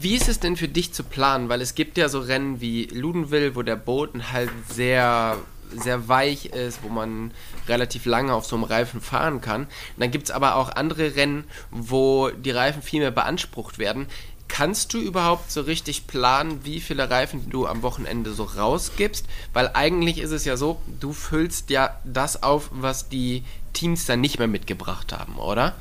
Wie 0.00 0.16
ist 0.16 0.28
es 0.28 0.40
denn 0.40 0.56
für 0.56 0.68
dich 0.68 0.92
zu 0.92 1.04
planen? 1.04 1.48
Weil 1.48 1.60
es 1.60 1.76
gibt 1.76 1.98
ja 1.98 2.08
so 2.08 2.18
Rennen 2.18 2.60
wie 2.60 2.86
Ludenville, 2.86 3.54
wo 3.54 3.62
der 3.62 3.76
Boden 3.76 4.32
halt 4.32 4.50
sehr 4.68 5.36
sehr 5.76 6.08
weich 6.08 6.46
ist, 6.46 6.82
wo 6.82 6.88
man 6.88 7.32
relativ 7.68 8.04
lange 8.04 8.34
auf 8.34 8.46
so 8.46 8.56
einem 8.56 8.64
Reifen 8.64 9.00
fahren 9.00 9.40
kann. 9.40 9.62
Und 9.62 9.68
dann 9.98 10.10
gibt 10.10 10.24
es 10.24 10.30
aber 10.30 10.56
auch 10.56 10.70
andere 10.70 11.16
Rennen, 11.16 11.44
wo 11.70 12.30
die 12.30 12.50
Reifen 12.50 12.82
viel 12.82 13.00
mehr 13.00 13.10
beansprucht 13.10 13.78
werden. 13.78 14.06
Kannst 14.48 14.94
du 14.94 14.98
überhaupt 14.98 15.52
so 15.52 15.60
richtig 15.60 16.06
planen, 16.06 16.60
wie 16.64 16.80
viele 16.80 17.10
Reifen 17.10 17.50
du 17.50 17.66
am 17.66 17.82
Wochenende 17.82 18.32
so 18.32 18.44
rausgibst? 18.44 19.26
Weil 19.52 19.70
eigentlich 19.74 20.18
ist 20.18 20.30
es 20.30 20.46
ja 20.46 20.56
so, 20.56 20.80
du 21.00 21.12
füllst 21.12 21.70
ja 21.70 22.00
das 22.04 22.42
auf, 22.42 22.70
was 22.72 23.08
die 23.10 23.44
Teams 23.74 24.06
dann 24.06 24.20
nicht 24.20 24.38
mehr 24.38 24.48
mitgebracht 24.48 25.12
haben, 25.12 25.36
oder? 25.38 25.74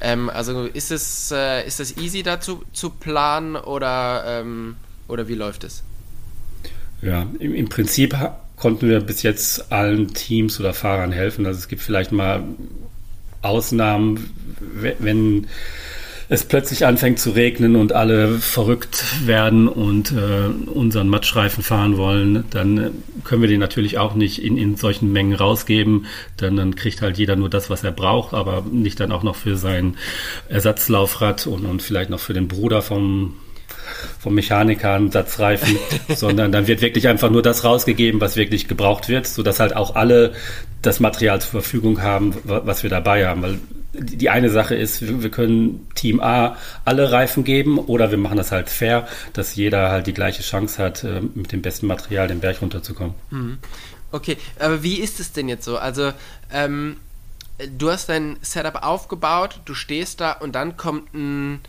Ähm, 0.00 0.30
also 0.30 0.64
ist 0.64 0.90
es, 0.90 1.32
äh, 1.32 1.66
ist 1.66 1.80
es 1.80 1.96
easy 1.98 2.22
dazu 2.22 2.62
zu 2.72 2.90
planen 2.90 3.56
oder, 3.56 4.24
ähm, 4.26 4.76
oder 5.08 5.28
wie 5.28 5.34
läuft 5.34 5.64
es? 5.64 5.82
Ja, 7.02 7.26
im, 7.40 7.54
im 7.54 7.68
Prinzip 7.68 8.16
konnten 8.62 8.88
wir 8.88 9.00
bis 9.00 9.24
jetzt 9.24 9.72
allen 9.72 10.14
Teams 10.14 10.60
oder 10.60 10.72
Fahrern 10.72 11.10
helfen. 11.10 11.46
Also 11.46 11.58
es 11.58 11.66
gibt 11.66 11.82
vielleicht 11.82 12.12
mal 12.12 12.44
Ausnahmen, 13.42 14.30
wenn 15.00 15.48
es 16.28 16.44
plötzlich 16.44 16.86
anfängt 16.86 17.18
zu 17.18 17.30
regnen 17.30 17.74
und 17.74 17.92
alle 17.92 18.38
verrückt 18.38 19.26
werden 19.26 19.66
und 19.66 20.12
äh, 20.12 20.70
unseren 20.70 21.08
Matschreifen 21.08 21.64
fahren 21.64 21.96
wollen, 21.96 22.44
dann 22.50 22.92
können 23.24 23.42
wir 23.42 23.48
den 23.48 23.58
natürlich 23.58 23.98
auch 23.98 24.14
nicht 24.14 24.40
in, 24.40 24.56
in 24.56 24.76
solchen 24.76 25.10
Mengen 25.12 25.34
rausgeben. 25.34 26.06
Dann, 26.36 26.54
dann 26.54 26.76
kriegt 26.76 27.02
halt 27.02 27.18
jeder 27.18 27.34
nur 27.34 27.50
das, 27.50 27.68
was 27.68 27.82
er 27.82 27.90
braucht, 27.90 28.32
aber 28.32 28.64
nicht 28.70 29.00
dann 29.00 29.10
auch 29.10 29.24
noch 29.24 29.34
für 29.34 29.56
sein 29.56 29.96
Ersatzlaufrad 30.48 31.48
und, 31.48 31.66
und 31.66 31.82
vielleicht 31.82 32.10
noch 32.10 32.20
für 32.20 32.32
den 32.32 32.46
Bruder 32.46 32.80
vom 32.80 33.34
vom 34.18 34.34
Mechaniker 34.34 34.94
einen 34.94 35.10
Satzreifen, 35.10 35.76
sondern 36.14 36.52
dann 36.52 36.66
wird 36.66 36.80
wirklich 36.80 37.08
einfach 37.08 37.30
nur 37.30 37.42
das 37.42 37.64
rausgegeben, 37.64 38.20
was 38.20 38.36
wirklich 38.36 38.68
gebraucht 38.68 39.08
wird, 39.08 39.26
sodass 39.26 39.60
halt 39.60 39.74
auch 39.76 39.94
alle 39.94 40.32
das 40.82 41.00
Material 41.00 41.40
zur 41.40 41.50
Verfügung 41.50 42.02
haben, 42.02 42.34
was 42.44 42.82
wir 42.82 42.90
dabei 42.90 43.26
haben. 43.26 43.42
Weil 43.42 43.58
die 43.94 44.30
eine 44.30 44.48
Sache 44.48 44.74
ist, 44.74 45.22
wir 45.22 45.30
können 45.30 45.86
Team 45.94 46.20
A 46.20 46.56
alle 46.84 47.12
Reifen 47.12 47.44
geben 47.44 47.78
oder 47.78 48.10
wir 48.10 48.18
machen 48.18 48.38
das 48.38 48.50
halt 48.50 48.70
fair, 48.70 49.06
dass 49.34 49.54
jeder 49.54 49.90
halt 49.90 50.06
die 50.06 50.14
gleiche 50.14 50.42
Chance 50.42 50.82
hat, 50.82 51.04
äh, 51.04 51.20
mit 51.34 51.52
dem 51.52 51.62
besten 51.62 51.86
Material 51.86 52.28
den 52.28 52.40
Berg 52.40 52.62
runterzukommen. 52.62 53.14
Mhm. 53.30 53.58
Okay, 54.10 54.36
aber 54.58 54.82
wie 54.82 54.96
ist 54.96 55.20
es 55.20 55.32
denn 55.32 55.48
jetzt 55.48 55.64
so? 55.64 55.78
Also, 55.78 56.12
ähm, 56.52 56.96
du 57.78 57.90
hast 57.90 58.08
dein 58.08 58.36
Setup 58.42 58.82
aufgebaut, 58.82 59.60
du 59.64 59.74
stehst 59.74 60.20
da 60.20 60.32
und 60.32 60.54
dann 60.54 60.76
kommt 60.76 61.14
ein 61.14 61.60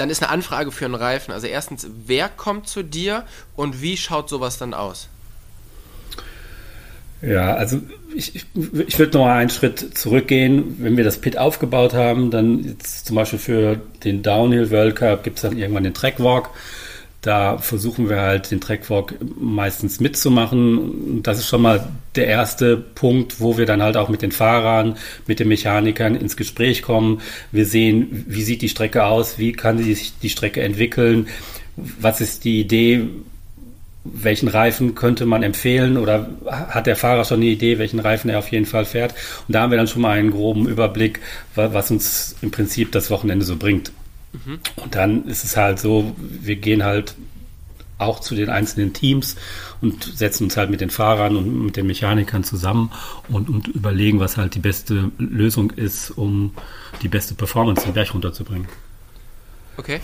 dann 0.00 0.10
ist 0.10 0.22
eine 0.22 0.32
Anfrage 0.32 0.72
für 0.72 0.86
einen 0.86 0.94
Reifen. 0.94 1.32
Also 1.32 1.46
erstens, 1.46 1.86
wer 2.06 2.28
kommt 2.28 2.68
zu 2.68 2.82
dir 2.82 3.24
und 3.54 3.82
wie 3.82 3.96
schaut 3.96 4.28
sowas 4.28 4.56
dann 4.56 4.72
aus? 4.72 5.08
Ja, 7.22 7.54
also 7.54 7.80
ich, 8.14 8.34
ich, 8.34 8.46
ich 8.86 8.98
würde 8.98 9.18
noch 9.18 9.26
einen 9.26 9.50
Schritt 9.50 9.98
zurückgehen. 9.98 10.76
Wenn 10.78 10.96
wir 10.96 11.04
das 11.04 11.18
Pit 11.18 11.36
aufgebaut 11.36 11.92
haben, 11.92 12.30
dann 12.30 12.64
jetzt 12.64 13.06
zum 13.06 13.16
Beispiel 13.16 13.38
für 13.38 13.80
den 14.04 14.22
Downhill 14.22 14.70
World 14.70 14.96
Cup 14.96 15.22
gibt 15.22 15.36
es 15.36 15.42
dann 15.42 15.58
irgendwann 15.58 15.84
den 15.84 15.92
Trackwalk. 15.92 16.48
Da 17.22 17.58
versuchen 17.58 18.08
wir 18.08 18.20
halt 18.20 18.50
den 18.50 18.62
Trackwalk 18.62 19.14
meistens 19.38 20.00
mitzumachen. 20.00 21.22
Das 21.22 21.38
ist 21.38 21.48
schon 21.48 21.60
mal 21.60 21.86
der 22.16 22.26
erste 22.26 22.78
Punkt, 22.78 23.40
wo 23.40 23.58
wir 23.58 23.66
dann 23.66 23.82
halt 23.82 23.98
auch 23.98 24.08
mit 24.08 24.22
den 24.22 24.32
Fahrern, 24.32 24.96
mit 25.26 25.38
den 25.38 25.48
Mechanikern 25.48 26.14
ins 26.14 26.36
Gespräch 26.36 26.80
kommen. 26.80 27.20
Wir 27.52 27.66
sehen, 27.66 28.24
wie 28.26 28.42
sieht 28.42 28.62
die 28.62 28.70
Strecke 28.70 29.04
aus, 29.04 29.38
wie 29.38 29.52
kann 29.52 29.82
sich 29.82 30.14
die 30.22 30.30
Strecke 30.30 30.62
entwickeln, 30.62 31.28
was 31.76 32.22
ist 32.22 32.44
die 32.44 32.58
Idee, 32.58 33.08
welchen 34.02 34.48
Reifen 34.48 34.94
könnte 34.94 35.26
man 35.26 35.42
empfehlen 35.42 35.98
oder 35.98 36.30
hat 36.46 36.86
der 36.86 36.96
Fahrer 36.96 37.26
schon 37.26 37.40
eine 37.40 37.50
Idee, 37.50 37.78
welchen 37.78 38.00
Reifen 38.00 38.30
er 38.30 38.38
auf 38.38 38.50
jeden 38.50 38.64
Fall 38.64 38.86
fährt. 38.86 39.14
Und 39.46 39.54
da 39.54 39.60
haben 39.60 39.70
wir 39.70 39.76
dann 39.76 39.88
schon 39.88 40.00
mal 40.00 40.18
einen 40.18 40.30
groben 40.30 40.66
Überblick, 40.66 41.20
was 41.54 41.90
uns 41.90 42.34
im 42.40 42.50
Prinzip 42.50 42.92
das 42.92 43.10
Wochenende 43.10 43.44
so 43.44 43.56
bringt. 43.56 43.92
Mhm. 44.32 44.60
Und 44.76 44.94
dann 44.94 45.26
ist 45.26 45.44
es 45.44 45.56
halt 45.56 45.78
so, 45.78 46.14
wir 46.18 46.56
gehen 46.56 46.84
halt 46.84 47.14
auch 48.00 48.20
zu 48.20 48.34
den 48.34 48.48
einzelnen 48.48 48.92
Teams 48.92 49.36
und 49.80 50.04
setzen 50.04 50.44
uns 50.44 50.56
halt 50.56 50.70
mit 50.70 50.80
den 50.80 50.90
Fahrern 50.90 51.36
und 51.36 51.66
mit 51.66 51.76
den 51.76 51.86
Mechanikern 51.86 52.44
zusammen 52.44 52.90
und, 53.28 53.48
und 53.48 53.68
überlegen, 53.68 54.20
was 54.20 54.36
halt 54.36 54.54
die 54.54 54.60
beste 54.60 55.10
Lösung 55.18 55.70
ist, 55.72 56.10
um 56.10 56.54
die 57.02 57.08
beste 57.08 57.34
Performance 57.34 57.84
den 57.84 57.94
Berg 57.94 58.14
runterzubringen. 58.14 58.68
Okay. 59.76 60.00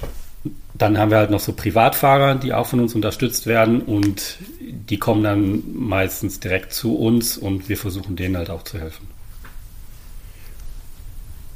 Dann 0.75 0.99
haben 0.99 1.11
wir 1.11 1.19
halt 1.19 1.31
noch 1.31 1.41
so 1.41 1.55
Privatfahrer, 1.55 2.37
die 2.37 2.53
auch 2.53 2.67
von 2.67 2.81
uns 2.81 2.95
unterstützt 2.95 3.47
werden 3.47 3.81
und 3.81 4.37
die 4.61 4.99
kommen 4.99 5.23
dann 5.23 5.63
meistens 5.75 6.39
direkt 6.39 6.73
zu 6.73 6.97
uns 6.97 7.37
und 7.37 7.69
wir 7.69 7.77
versuchen 7.77 8.15
denen 8.15 8.37
halt 8.37 8.51
auch 8.51 8.63
zu 8.63 8.79
helfen. 8.79 9.09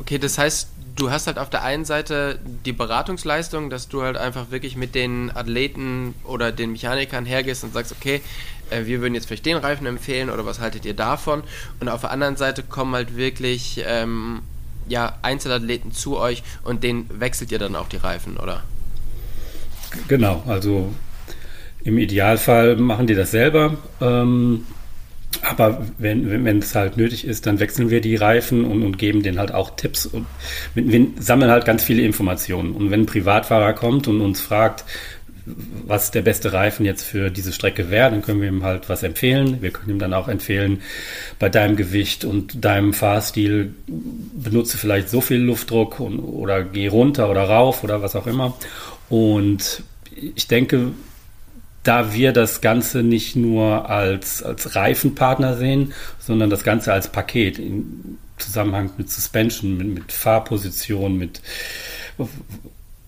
Okay, 0.01 0.19
das 0.19 0.39
heißt, 0.39 0.69
du 0.97 1.11
hast 1.11 1.27
halt 1.27 1.39
auf 1.39 1.51
der 1.51 1.63
einen 1.63 1.85
Seite 1.85 2.39
die 2.65 2.73
Beratungsleistung, 2.73 3.71
dass 3.71 3.89
du 3.89 4.03
halt 4.03 4.17
einfach 4.17 4.51
wirklich 4.51 4.77
mit 4.77 4.95
den 4.95 5.31
Athleten 5.35 6.15
oder 6.25 6.53
den 6.53 6.73
Mechanikern 6.73 7.25
hergehst 7.27 7.65
und 7.65 7.73
sagst, 7.73 7.93
okay, 7.93 8.21
äh, 8.71 8.87
wir 8.87 9.01
würden 9.01 9.15
jetzt 9.15 9.27
vielleicht 9.27 9.47
den 9.47 9.57
Reifen 9.57 9.87
empfehlen 9.87 10.31
oder 10.31 10.47
was 10.47 10.61
haltet 10.61 10.85
ihr 10.85 10.95
davon? 10.95 11.43
Und 11.81 11.89
auf 11.89 12.01
der 12.01 12.11
anderen 12.11 12.37
Seite 12.37 12.63
kommen 12.63 12.95
halt 12.95 13.17
wirklich 13.17 13.83
ähm, 13.87 14.41
ja, 14.89 15.19
Einzelathleten 15.23 15.93
zu 15.93 16.19
euch 16.19 16.43
und 16.65 16.83
denen 16.83 17.09
wechselt 17.21 17.53
ihr 17.53 17.59
dann 17.59 17.77
auch 17.77 17.89
die 17.89 17.97
Reifen, 17.97 18.37
oder? 18.37 18.63
Genau, 20.09 20.43
also 20.47 20.93
im 21.83 21.99
Idealfall 21.99 22.77
machen 22.77 23.07
die 23.07 23.15
das 23.15 23.31
selber. 23.31 23.77
Ähm, 24.01 24.67
aber 25.43 25.87
wenn, 25.99 26.45
wenn 26.45 26.59
es 26.59 26.75
halt 26.75 26.97
nötig 26.97 27.25
ist, 27.25 27.47
dann 27.47 27.61
wechseln 27.61 27.91
wir 27.91 28.01
die 28.01 28.17
Reifen 28.17 28.65
und, 28.65 28.83
und 28.83 28.99
geben 28.99 29.23
denen 29.23 29.39
halt 29.39 29.53
auch 29.53 29.77
Tipps. 29.77 30.07
Und 30.07 30.27
wir, 30.75 31.07
sammeln 31.19 31.51
halt 31.51 31.65
ganz 31.65 31.85
viele 31.85 32.03
Informationen. 32.03 32.73
Und 32.73 32.91
wenn 32.91 33.03
ein 33.03 33.07
Privatfahrer 33.07 33.73
kommt 33.73 34.09
und 34.09 34.21
uns 34.21 34.41
fragt, 34.41 34.85
was 35.87 36.11
der 36.11 36.23
beste 36.23 36.53
Reifen 36.53 36.85
jetzt 36.85 37.05
für 37.05 37.31
diese 37.31 37.53
Strecke 37.53 37.91
wäre, 37.91 38.11
dann 38.11 38.23
können 38.23 38.41
wir 38.41 38.49
ihm 38.49 38.63
halt 38.63 38.89
was 38.89 39.03
empfehlen. 39.03 39.63
Wir 39.63 39.71
können 39.71 39.91
ihm 39.91 39.99
dann 39.99 40.15
auch 40.15 40.29
empfehlen, 40.29 40.83
bei 41.39 41.49
deinem 41.49 41.77
Gewicht 41.77 42.25
und 42.25 42.65
deinem 42.65 42.93
Fahrstil 42.93 43.75
benutze 43.87 44.79
vielleicht 44.79 45.09
so 45.09 45.21
viel 45.21 45.39
Luftdruck 45.39 46.01
und, 46.01 46.19
oder 46.19 46.63
geh 46.63 46.89
runter 46.89 47.31
oder 47.31 47.45
rauf 47.45 47.83
oder 47.83 48.03
was 48.03 48.17
auch 48.17 48.27
immer. 48.27 48.57
Und 49.09 49.83
ich 50.35 50.47
denke, 50.47 50.93
da 51.83 52.13
wir 52.13 52.33
das 52.33 52.61
Ganze 52.61 53.03
nicht 53.03 53.37
nur 53.37 53.89
als, 53.89 54.43
als 54.43 54.77
Reifenpartner 54.77 55.57
sehen, 55.57 55.93
sondern 56.19 56.51
das 56.51 56.63
Ganze 56.65 56.93
als 56.93 57.09
Paket 57.09 57.59
im 57.59 58.19
Zusammenhang 58.37 58.91
mit 58.97 59.11
Suspension, 59.11 59.77
mit, 59.77 59.87
mit 59.89 60.13
Fahrposition, 60.13 61.17
mit 61.17 61.41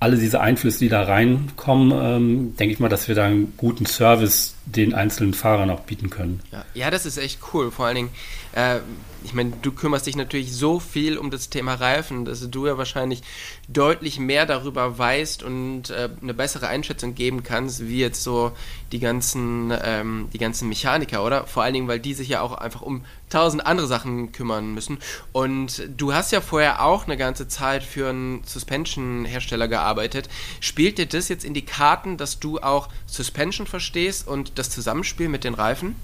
alle 0.03 0.17
diese 0.17 0.41
Einflüsse, 0.41 0.81
die 0.81 0.89
da 0.89 1.05
reinkommen, 1.05 1.93
ähm, 1.93 2.57
denke 2.57 2.73
ich 2.73 2.81
mal, 2.81 2.89
dass 2.89 3.07
wir 3.07 3.15
da 3.15 3.27
einen 3.27 3.55
guten 3.57 3.87
Service 3.87 4.57
den 4.67 4.95
einzelnen 4.95 5.33
Fahrern 5.33 5.71
auch 5.71 5.81
bieten 5.81 6.11
können. 6.11 6.41
Ja, 6.51 6.65
ja 6.75 6.91
das 6.91 7.07
ist 7.07 7.19
echt 7.19 7.39
cool. 7.53 7.71
Vor 7.71 7.87
allen 7.87 7.95
Dingen, 7.95 8.11
äh, 8.53 8.81
ich 9.25 9.35
meine, 9.35 9.53
du 9.63 9.73
kümmerst 9.73 10.07
dich 10.07 10.17
natürlich 10.17 10.53
so 10.53 10.81
viel 10.81 11.17
um 11.17 11.31
das 11.31 11.49
Thema 11.49 11.75
Reifen, 11.75 12.25
dass 12.25 12.49
du 12.51 12.67
ja 12.67 12.77
wahrscheinlich 12.77 13.23
deutlich 13.69 14.19
mehr 14.19 14.47
darüber 14.47 14.99
weißt 14.99 15.43
und 15.43 15.91
äh, 15.91 16.09
eine 16.21 16.35
bessere 16.35 16.69
Einschätzung 16.69 17.15
geben 17.15 17.43
kannst, 17.43 17.87
wie 17.87 18.01
jetzt 18.01 18.23
so 18.23 18.53
die 18.91 18.99
ganzen, 18.99 19.73
ähm, 19.83 20.29
die 20.33 20.39
ganzen 20.39 20.69
Mechaniker, 20.69 21.25
oder? 21.25 21.47
Vor 21.47 21.63
allen 21.63 21.75
Dingen, 21.75 21.89
weil 21.89 22.01
die 22.01 22.15
sich 22.15 22.29
ja 22.29 22.41
auch 22.41 22.53
einfach 22.53 22.83
um 22.83 23.05
tausend 23.31 23.65
andere 23.65 23.87
Sachen 23.87 24.33
kümmern 24.33 24.75
müssen. 24.75 24.99
Und 25.33 25.89
du 25.97 26.13
hast 26.13 26.33
ja 26.33 26.41
vorher 26.41 26.85
auch 26.85 27.05
eine 27.05 27.17
ganze 27.17 27.49
Zeit 27.49 27.83
für 27.83 28.11
einen 28.11 28.43
Suspension-Hersteller 28.45 29.69
gearbeitet. 29.69 30.29
Spielt 30.61 30.99
dir 30.99 31.07
das 31.07 31.29
jetzt 31.29 31.45
in 31.45 31.55
die 31.55 31.65
Karten, 31.65 32.17
dass 32.17 32.41
du 32.41 32.59
auch 32.61 32.89
Suspension 33.07 33.67
verstehst 33.67 34.27
und 34.27 34.59
das 34.59 34.71
Zusammenspiel 34.71 35.29
mit 35.29 35.45
den 35.45 35.55
Reifen? 35.55 35.97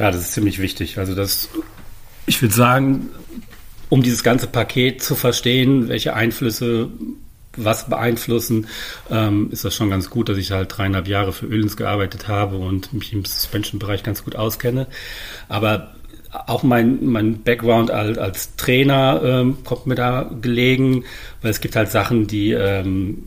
Ja, 0.00 0.10
das 0.10 0.22
ist 0.22 0.32
ziemlich 0.32 0.58
wichtig. 0.60 0.96
Also 0.96 1.14
das, 1.14 1.50
ich 2.24 2.40
würde 2.40 2.54
sagen, 2.54 3.10
um 3.90 4.02
dieses 4.02 4.22
ganze 4.22 4.46
Paket 4.46 5.02
zu 5.02 5.14
verstehen, 5.14 5.88
welche 5.88 6.14
Einflüsse 6.14 6.88
was 7.54 7.90
beeinflussen, 7.90 8.66
ähm, 9.10 9.50
ist 9.50 9.66
das 9.66 9.74
schon 9.74 9.90
ganz 9.90 10.08
gut, 10.08 10.30
dass 10.30 10.38
ich 10.38 10.52
halt 10.52 10.74
dreieinhalb 10.74 11.06
Jahre 11.06 11.34
für 11.34 11.44
Ölens 11.44 11.76
gearbeitet 11.76 12.28
habe 12.28 12.56
und 12.56 12.94
mich 12.94 13.12
im 13.12 13.26
Suspension-Bereich 13.26 14.02
ganz 14.02 14.24
gut 14.24 14.36
auskenne. 14.36 14.86
Aber 15.50 15.94
auch 16.46 16.62
mein, 16.62 17.04
mein 17.04 17.42
Background 17.42 17.90
als, 17.90 18.16
als 18.16 18.56
Trainer 18.56 19.20
ähm, 19.22 19.58
kommt 19.64 19.86
mir 19.86 19.96
da 19.96 20.30
gelegen, 20.40 21.04
weil 21.42 21.50
es 21.50 21.60
gibt 21.60 21.76
halt 21.76 21.90
Sachen, 21.90 22.26
die, 22.26 22.52
ähm, 22.52 23.24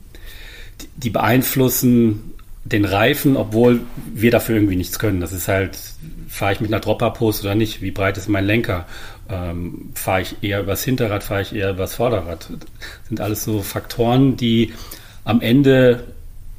die, 0.82 0.88
die 0.96 1.10
beeinflussen 1.12 2.33
den 2.66 2.86
Reifen, 2.86 3.36
obwohl 3.36 3.82
wir 4.14 4.32
dafür 4.32 4.56
irgendwie 4.56 4.76
nichts 4.76 5.00
können. 5.00 5.20
Das 5.20 5.34
ist 5.34 5.48
halt, 5.48 5.78
fahre 6.30 6.54
ich 6.54 6.62
mit 6.62 6.72
einer 6.72 6.80
Dropper-Post 6.80 7.44
oder 7.44 7.56
nicht? 7.56 7.82
Wie 7.82 7.92
breit 7.92 8.18
ist 8.18 8.30
mein 8.30 8.46
Lenker? 8.46 8.86
Ähm, 9.30 9.92
fahre 9.96 10.22
ich 10.22 10.38
eher 10.42 10.62
übers 10.62 10.84
Hinterrad, 10.84 11.24
fahre 11.24 11.42
ich 11.42 11.54
eher 11.54 11.72
übers 11.72 11.96
Vorderrad? 11.96 12.48
Das 12.50 13.08
sind 13.10 13.22
alles 13.22 13.44
so 13.44 13.62
Faktoren, 13.62 14.38
die 14.38 14.74
am 15.26 15.42
Ende 15.42 16.06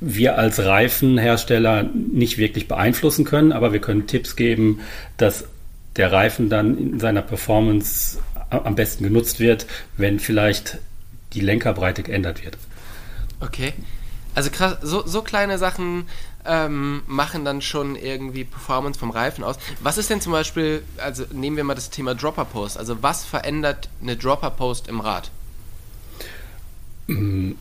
wir 0.00 0.38
als 0.38 0.58
Reifenhersteller 0.58 1.84
nicht 1.84 2.36
wirklich 2.36 2.68
beeinflussen 2.68 3.24
können, 3.24 3.52
aber 3.52 3.72
wir 3.72 3.80
können 3.80 4.06
Tipps 4.06 4.36
geben, 4.36 4.80
dass 5.16 5.44
der 5.96 6.12
Reifen 6.12 6.50
dann 6.50 6.76
in 6.76 7.00
seiner 7.00 7.22
Performance 7.22 8.18
am 8.50 8.74
besten 8.74 9.04
genutzt 9.04 9.40
wird, 9.40 9.66
wenn 9.96 10.20
vielleicht 10.20 10.78
die 11.32 11.40
Lenkerbreite 11.40 12.02
geändert 12.02 12.44
wird. 12.44 12.58
Okay. 13.40 13.72
Also 14.34 14.50
krass, 14.50 14.78
so, 14.82 15.06
so 15.06 15.22
kleine 15.22 15.58
Sachen 15.58 16.06
ähm, 16.44 17.02
machen 17.06 17.44
dann 17.44 17.62
schon 17.62 17.96
irgendwie 17.96 18.44
Performance 18.44 18.98
vom 18.98 19.10
Reifen 19.10 19.44
aus. 19.44 19.56
Was 19.80 19.98
ist 19.98 20.10
denn 20.10 20.20
zum 20.20 20.32
Beispiel, 20.32 20.82
also 20.98 21.24
nehmen 21.32 21.56
wir 21.56 21.64
mal 21.64 21.74
das 21.74 21.90
Thema 21.90 22.14
Dropper 22.14 22.44
Post, 22.44 22.78
also 22.78 23.02
was 23.02 23.24
verändert 23.24 23.88
eine 24.02 24.16
Dropper 24.16 24.50
Post 24.50 24.88
im 24.88 25.00
Rad? 25.00 25.30
Im, 27.06 27.56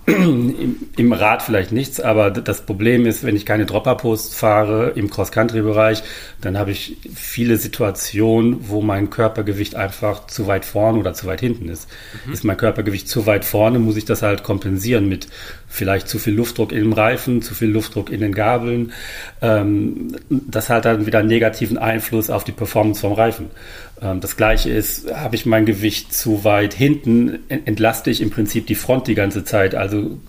Im 0.95 1.11
Rad 1.11 1.41
vielleicht 1.41 1.73
nichts, 1.73 1.99
aber 1.99 2.31
das 2.31 2.65
Problem 2.65 3.05
ist, 3.05 3.25
wenn 3.25 3.35
ich 3.35 3.45
keine 3.45 3.65
Dropper-Post 3.65 4.35
fahre 4.35 4.91
im 4.91 5.09
Cross-Country-Bereich, 5.09 6.01
dann 6.39 6.57
habe 6.57 6.71
ich 6.71 6.95
viele 7.13 7.57
Situationen, 7.57 8.69
wo 8.69 8.81
mein 8.81 9.09
Körpergewicht 9.09 9.75
einfach 9.75 10.27
zu 10.27 10.47
weit 10.47 10.63
vorne 10.63 10.97
oder 10.97 11.13
zu 11.13 11.25
weit 11.25 11.41
hinten 11.41 11.67
ist. 11.67 11.89
Mhm. 12.25 12.31
Ist 12.31 12.45
mein 12.45 12.55
Körpergewicht 12.55 13.09
zu 13.09 13.25
weit 13.25 13.43
vorne, 13.43 13.79
muss 13.79 13.97
ich 13.97 14.05
das 14.05 14.21
halt 14.21 14.43
kompensieren 14.43 15.09
mit 15.09 15.27
vielleicht 15.73 16.07
zu 16.07 16.19
viel 16.19 16.35
Luftdruck 16.35 16.71
im 16.71 16.93
Reifen, 16.93 17.41
zu 17.41 17.55
viel 17.55 17.69
Luftdruck 17.69 18.11
in 18.11 18.21
den 18.21 18.33
Gabeln. 18.33 18.93
Ähm, 19.41 20.15
das 20.29 20.69
hat 20.69 20.85
dann 20.85 21.07
wieder 21.07 21.19
einen 21.19 21.29
negativen 21.29 21.79
Einfluss 21.79 22.29
auf 22.29 22.43
die 22.43 22.51
Performance 22.51 23.01
vom 23.01 23.13
Reifen. 23.13 23.49
Ähm, 23.99 24.21
das 24.21 24.37
gleiche 24.37 24.69
ist, 24.69 25.11
habe 25.11 25.35
ich 25.35 25.47
mein 25.47 25.65
Gewicht 25.65 26.13
zu 26.13 26.43
weit 26.43 26.75
hinten, 26.75 27.39
entlaste 27.49 28.11
ich 28.11 28.21
im 28.21 28.29
Prinzip 28.29 28.67
die 28.67 28.75
Front 28.75 29.07
die 29.07 29.15
ganze 29.15 29.45
Zeit. 29.45 29.73
Also 29.73 30.19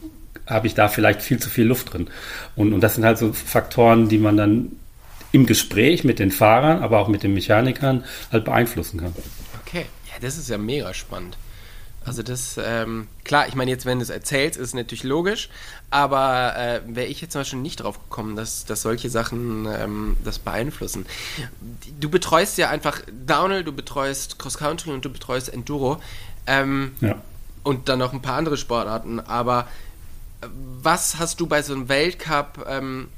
habe 0.47 0.67
ich 0.67 0.75
da 0.75 0.89
vielleicht 0.89 1.21
viel 1.21 1.39
zu 1.39 1.51
viel 1.51 1.67
Luft 1.67 1.93
drin. 1.93 2.09
Und, 2.57 2.73
und 2.73 2.81
das 2.81 2.95
sind 2.95 3.05
halt 3.05 3.19
so 3.19 3.35
Faktoren, 3.35 4.09
die 4.09 4.19
man 4.19 4.39
dann 4.39 4.73
im 5.33 5.45
Gespräch 5.45 6.05
mit 6.05 6.21
den 6.21 6.31
Fahrern, 6.31 6.83
aber 6.83 7.01
auch 7.01 7.09
mit 7.09 7.23
den 7.23 7.35
Mechanikern 7.35 8.03
halt 8.33 8.47
beeinflussen 8.47 9.01
kann. 9.01 9.13
Okay, 9.67 9.85
ja, 10.07 10.15
das 10.23 10.39
ist 10.39 10.49
ja 10.49 10.57
mega 10.57 10.95
spannend. 10.95 11.37
Also 12.05 12.23
das, 12.23 12.61
ähm, 12.63 13.09
klar, 13.25 13.49
ich 13.49 13.55
meine 13.55 13.71
jetzt, 13.71 13.87
wenn 13.87 13.99
du 13.99 14.03
es 14.03 14.11
erzählst, 14.11 14.59
ist 14.59 14.69
es 14.69 14.75
natürlich 14.75 15.05
logisch, 15.05 15.49
aber 15.91 16.57
äh, 16.57 16.81
wäre 16.87 17.07
ich 17.07 17.21
jetzt 17.21 17.33
zum 17.33 17.41
Beispiel 17.41 17.61
nicht 17.61 17.77
drauf 17.83 17.99
gekommen, 17.99 18.37
dass, 18.37 18.67
dass 18.67 18.83
solche 18.83 19.09
Sachen 19.09 19.67
ähm, 19.67 20.17
das 20.23 20.39
beeinflussen. 20.39 21.07
Du 21.99 22.11
betreust 22.11 22.59
ja 22.59 22.69
einfach 22.69 23.01
Downhill, 23.27 23.65
du 23.65 23.73
betreust 23.73 24.39
Cross 24.39 24.59
Country 24.59 24.91
und 24.91 25.05
du 25.05 25.11
betreust 25.11 25.53
Enduro 25.53 26.01
ähm, 26.47 26.93
ja. 27.01 27.17
und 27.63 27.89
dann 27.89 27.99
noch 27.99 28.13
ein 28.13 28.23
paar 28.23 28.37
andere 28.37 28.57
Sportarten, 28.57 29.21
aber 29.21 29.67
was 30.83 31.19
hast 31.19 31.41
du 31.41 31.47
bei 31.47 31.63
so 31.63 31.73
einem 31.73 31.89
Weltcup 31.89 32.67
ähm, 32.69 33.09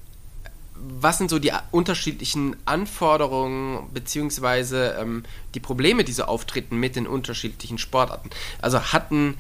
was 0.79 1.19
sind 1.19 1.31
so 1.31 1.39
die 1.39 1.53
unterschiedlichen 1.71 2.57
Anforderungen 2.65 3.89
beziehungsweise 3.93 4.97
ähm, 5.01 5.25
die 5.55 5.61
Probleme, 5.61 6.05
die 6.05 6.13
so 6.13 6.25
auftreten 6.25 6.79
mit 6.79 6.97
den 6.97 7.07
unterschiedlichen 7.07 7.79
Sportarten? 7.79 8.31
Also 8.61 8.81
hatten 8.93 9.37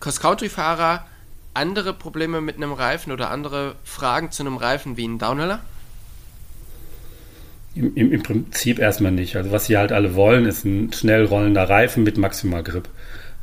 Cross-Country-Fahrer 0.00 1.06
andere 1.54 1.92
Probleme 1.92 2.40
mit 2.40 2.56
einem 2.56 2.72
Reifen 2.72 3.12
oder 3.12 3.30
andere 3.30 3.74
Fragen 3.84 4.30
zu 4.30 4.42
einem 4.42 4.56
Reifen 4.56 4.96
wie 4.96 5.06
ein 5.06 5.18
Downhiller? 5.18 5.60
Im, 7.74 7.94
im, 7.94 8.12
Im, 8.12 8.22
Prinzip 8.22 8.78
erstmal 8.78 9.12
nicht. 9.12 9.36
Also 9.36 9.52
was 9.52 9.66
sie 9.66 9.76
halt 9.76 9.92
alle 9.92 10.14
wollen, 10.14 10.46
ist 10.46 10.64
ein 10.64 10.92
schnell 10.92 11.24
rollender 11.24 11.68
Reifen 11.68 12.02
mit 12.02 12.18
Maximal 12.18 12.62
Grip. 12.62 12.88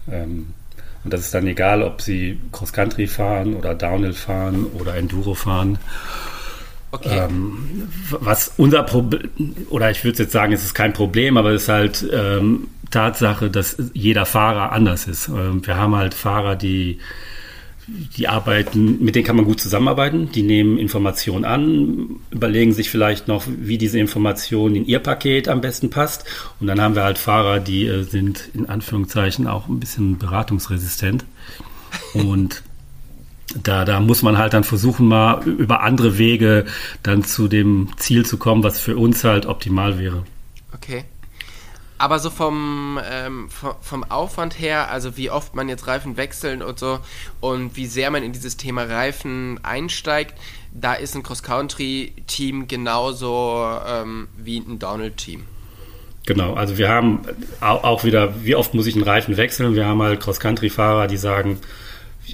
Ähm, 0.10 0.54
und 1.04 1.14
das 1.14 1.22
ist 1.22 1.34
dann 1.34 1.48
egal, 1.48 1.84
ob 1.84 2.02
sie 2.02 2.40
Cross-Country 2.52 3.08
fahren 3.08 3.56
oder 3.56 3.74
Downhill 3.74 4.14
fahren 4.14 4.66
oder 4.66 4.96
Enduro 4.96 5.34
fahren. 5.34 5.80
Okay. 6.92 7.26
Ähm, 7.26 7.90
was 8.10 8.54
unser 8.58 8.84
Problem, 8.84 9.30
oder 9.70 9.92
ich 9.92 10.04
würde 10.04 10.24
jetzt 10.24 10.32
sagen, 10.32 10.54
es 10.54 10.64
ist 10.64 10.74
kein 10.74 10.94
Problem, 10.94 11.38
aber 11.38 11.52
es 11.52 11.64
ist 11.64 11.70
halt 11.70 12.10
ähm, 12.14 12.68
Tatsache, 12.92 13.50
dass 13.50 13.78
jeder 13.94 14.26
Fahrer 14.26 14.72
anders 14.72 15.08
ist. 15.08 15.28
Ähm, 15.28 15.66
wir 15.66 15.76
haben 15.76 15.96
halt 15.96 16.14
Fahrer, 16.14 16.56
die 16.56 17.00
die 17.88 18.28
arbeiten, 18.28 19.02
mit 19.04 19.16
denen 19.16 19.26
kann 19.26 19.38
man 19.38 19.46
gut 19.46 19.62
zusammenarbeiten. 19.62 20.30
Die 20.34 20.44
nehmen 20.44 20.78
Informationen 20.78 21.46
an, 21.46 22.18
überlegen 22.32 22.74
sich 22.74 22.90
vielleicht 22.90 23.30
noch, 23.30 23.46
wie 23.48 23.78
diese 23.78 23.98
Information 23.98 24.76
in 24.76 24.86
ihr 24.86 25.00
Paket 25.00 25.48
am 25.48 25.62
besten 25.62 25.90
passt. 25.90 26.26
Und 26.60 26.68
dann 26.68 26.82
haben 26.82 26.96
wir 26.96 27.04
halt 27.04 27.18
Fahrer, 27.18 27.60
die 27.60 27.86
äh, 27.86 28.04
sind 28.04 28.50
in 28.54 28.68
Anführungszeichen 28.68 29.48
auch 29.48 29.70
ein 29.70 29.80
bisschen 29.80 30.18
beratungsresistent. 30.18 31.24
Und 32.14 32.64
da, 33.56 33.86
da 33.86 34.00
muss 34.00 34.24
man 34.24 34.38
halt 34.38 34.54
dann 34.54 34.64
versuchen, 34.64 35.08
mal 35.08 35.44
über 35.44 35.82
andere 35.82 36.18
Wege 36.18 36.66
dann 37.04 37.24
zu 37.24 37.48
dem 37.48 37.90
Ziel 37.98 38.26
zu 38.26 38.38
kommen, 38.38 38.64
was 38.64 38.80
für 38.80 38.98
uns 38.98 39.24
halt 39.24 39.46
optimal 39.46 40.00
wäre. 40.00 40.24
Okay. 40.74 41.06
Aber 42.00 42.20
so 42.20 42.30
vom, 42.30 43.00
ähm, 43.10 43.50
vom, 43.50 44.04
Aufwand 44.04 44.60
her, 44.60 44.92
also 44.92 45.18
wie 45.18 45.32
oft 45.32 45.56
man 45.56 45.68
jetzt 45.68 45.88
Reifen 45.88 46.16
wechseln 46.16 46.62
und 46.62 46.78
so 46.78 47.00
und 47.40 47.76
wie 47.76 47.88
sehr 47.88 48.12
man 48.12 48.22
in 48.22 48.34
dieses 48.34 48.56
Thema 48.56 48.84
Reifen 48.84 49.60
einsteigt, 49.64 50.36
da 50.74 50.94
ist 50.94 51.16
ein 51.16 51.24
Cross-Country-Team 51.24 52.68
genauso 52.68 53.68
ähm, 53.88 54.28
wie 54.38 54.60
ein 54.60 54.78
Downhill-Team. 54.78 55.44
Genau, 56.28 56.54
also 56.54 56.78
wir 56.78 56.90
haben 56.90 57.22
auch 57.62 58.04
wieder, 58.04 58.44
wie 58.44 58.56
oft 58.56 58.74
muss 58.76 58.86
ich 58.86 58.94
einen 58.94 59.06
Reifen 59.06 59.38
wechseln? 59.38 59.74
Wir 59.74 59.86
haben 59.86 60.02
halt 60.04 60.20
Cross-Country-Fahrer, 60.20 61.08
die 61.08 61.18
sagen, 61.18 61.58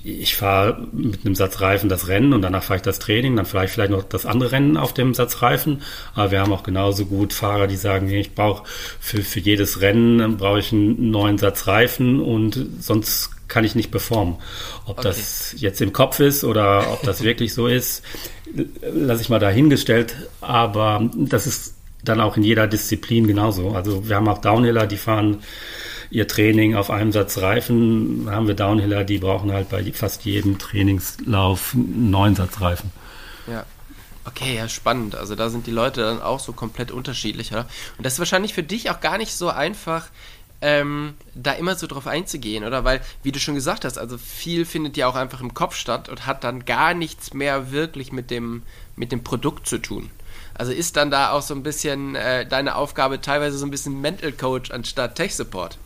ich 0.04 0.36
fahre 0.36 0.88
mit 0.92 1.26
einem 1.26 1.36
Satz 1.36 1.62
Reifen 1.62 1.90
das 1.90 2.08
Rennen 2.08 2.34
und 2.34 2.42
danach 2.42 2.64
fahre 2.64 2.78
ich 2.78 2.84
das 2.84 3.00
Training, 3.00 3.36
dann 3.36 3.46
fahre 3.46 3.66
ich 3.66 3.72
vielleicht 3.72 3.92
noch 3.92 4.04
das 4.04 4.26
andere 4.26 4.52
Rennen 4.52 4.78
auf 4.78 4.94
dem 4.94 5.14
Satz 5.14 5.42
Reifen. 5.42 5.82
Aber 6.16 6.32
wir 6.32 6.40
haben 6.40 6.52
auch 6.52 6.64
genauso 6.64 7.06
gut 7.06 7.34
Fahrer, 7.34 7.68
die 7.68 7.76
sagen, 7.76 8.10
ich 8.10 8.34
brauche 8.34 8.64
für, 9.00 9.22
für 9.22 9.40
jedes 9.40 9.82
Rennen 9.82 10.38
brauche 10.38 10.60
ich 10.60 10.72
einen 10.72 11.12
neuen 11.12 11.38
Satz 11.38 11.68
Reifen 11.68 12.20
und 12.20 12.60
sonst 12.80 13.32
kann 13.48 13.66
ich 13.66 13.76
nicht 13.76 13.92
performen. 13.92 14.38
Ob 14.86 15.00
okay. 15.00 15.10
das 15.10 15.56
jetzt 15.58 15.82
im 15.82 15.94
Kopf 15.94 16.20
ist 16.20 16.44
oder 16.44 16.92
ob 16.92 17.04
das 17.04 17.24
wirklich 17.24 17.54
so 17.54 17.68
ist, 17.68 18.04
lasse 18.82 19.22
ich 19.22 19.30
mal 19.30 19.40
dahingestellt. 19.40 20.16
Aber 20.42 21.10
das 21.16 21.46
ist 21.46 21.76
dann 22.04 22.20
auch 22.20 22.36
in 22.36 22.44
jeder 22.44 22.68
Disziplin 22.68 23.28
genauso. 23.28 23.70
Also 23.72 24.08
wir 24.08 24.16
haben 24.16 24.28
auch 24.28 24.40
Downhiller, 24.40 24.88
die 24.88 24.98
fahren 24.98 25.40
ihr 26.14 26.28
Training 26.28 26.76
auf 26.76 26.92
einem 26.92 27.12
Satz 27.12 27.40
Reifen. 27.40 28.28
Haben 28.30 28.48
wir 28.48 28.54
Downhiller, 28.54 29.04
die 29.04 29.18
brauchen 29.18 29.52
halt 29.52 29.70
bei 29.70 29.84
fast 29.94 30.26
jedem 30.26 30.60
Trainingslauf 30.60 31.74
einen 31.74 32.12
neuen 32.12 32.36
Satz 32.36 32.62
Reifen. 32.62 32.92
Ja. 33.48 33.66
Okay, 34.24 34.56
ja, 34.56 34.70
spannend. 34.70 35.16
Also 35.16 35.36
da 35.36 35.50
sind 35.50 35.68
die 35.68 35.72
Leute 35.72 36.02
dann 36.02 36.22
auch 36.22 36.40
so 36.40 36.54
komplett 36.54 36.92
unterschiedlich, 36.92 37.52
oder? 37.52 37.68
Und 37.98 38.06
das 38.06 38.14
ist 38.14 38.20
wahrscheinlich 38.20 38.54
für 38.54 38.64
dich 38.64 38.90
auch 38.92 39.02
gar 39.02 39.18
nicht 39.18 39.34
so 39.34 39.50
einfach, 39.50 40.08
ähm, 40.62 41.16
da 41.34 41.54
immer 41.54 41.76
so 41.76 41.88
drauf 41.88 42.08
einzugehen, 42.08 42.64
oder? 42.64 42.86
Weil, 42.86 43.02
wie 43.24 43.32
du 43.32 43.40
schon 43.40 43.56
gesagt 43.56 43.84
hast, 43.84 43.98
also 43.98 44.18
viel 44.18 44.66
findet 44.66 44.96
ja 44.96 45.08
auch 45.08 45.16
einfach 45.16 45.42
im 45.42 45.56
Kopf 45.56 45.76
statt 45.76 46.10
und 46.10 46.26
hat 46.28 46.44
dann 46.44 46.64
gar 46.64 46.94
nichts 46.94 47.34
mehr 47.34 47.72
wirklich 47.72 48.12
mit 48.12 48.30
dem, 48.30 48.62
mit 48.96 49.12
dem 49.12 49.24
Produkt 49.24 49.68
zu 49.68 49.80
tun. 49.80 50.12
Also 50.54 50.72
ist 50.72 50.96
dann 50.96 51.10
da 51.10 51.32
auch 51.32 51.42
so 51.42 51.56
ein 51.56 51.64
bisschen 51.64 52.16
äh, 52.16 52.46
deine 52.46 52.76
Aufgabe 52.76 53.20
teilweise 53.20 53.58
so 53.58 53.66
ein 53.66 53.72
bisschen 53.72 54.00
Mental 54.00 54.32
Coach 54.32 54.70
anstatt 54.70 55.16
Tech 55.16 55.36
Support? 55.36 55.80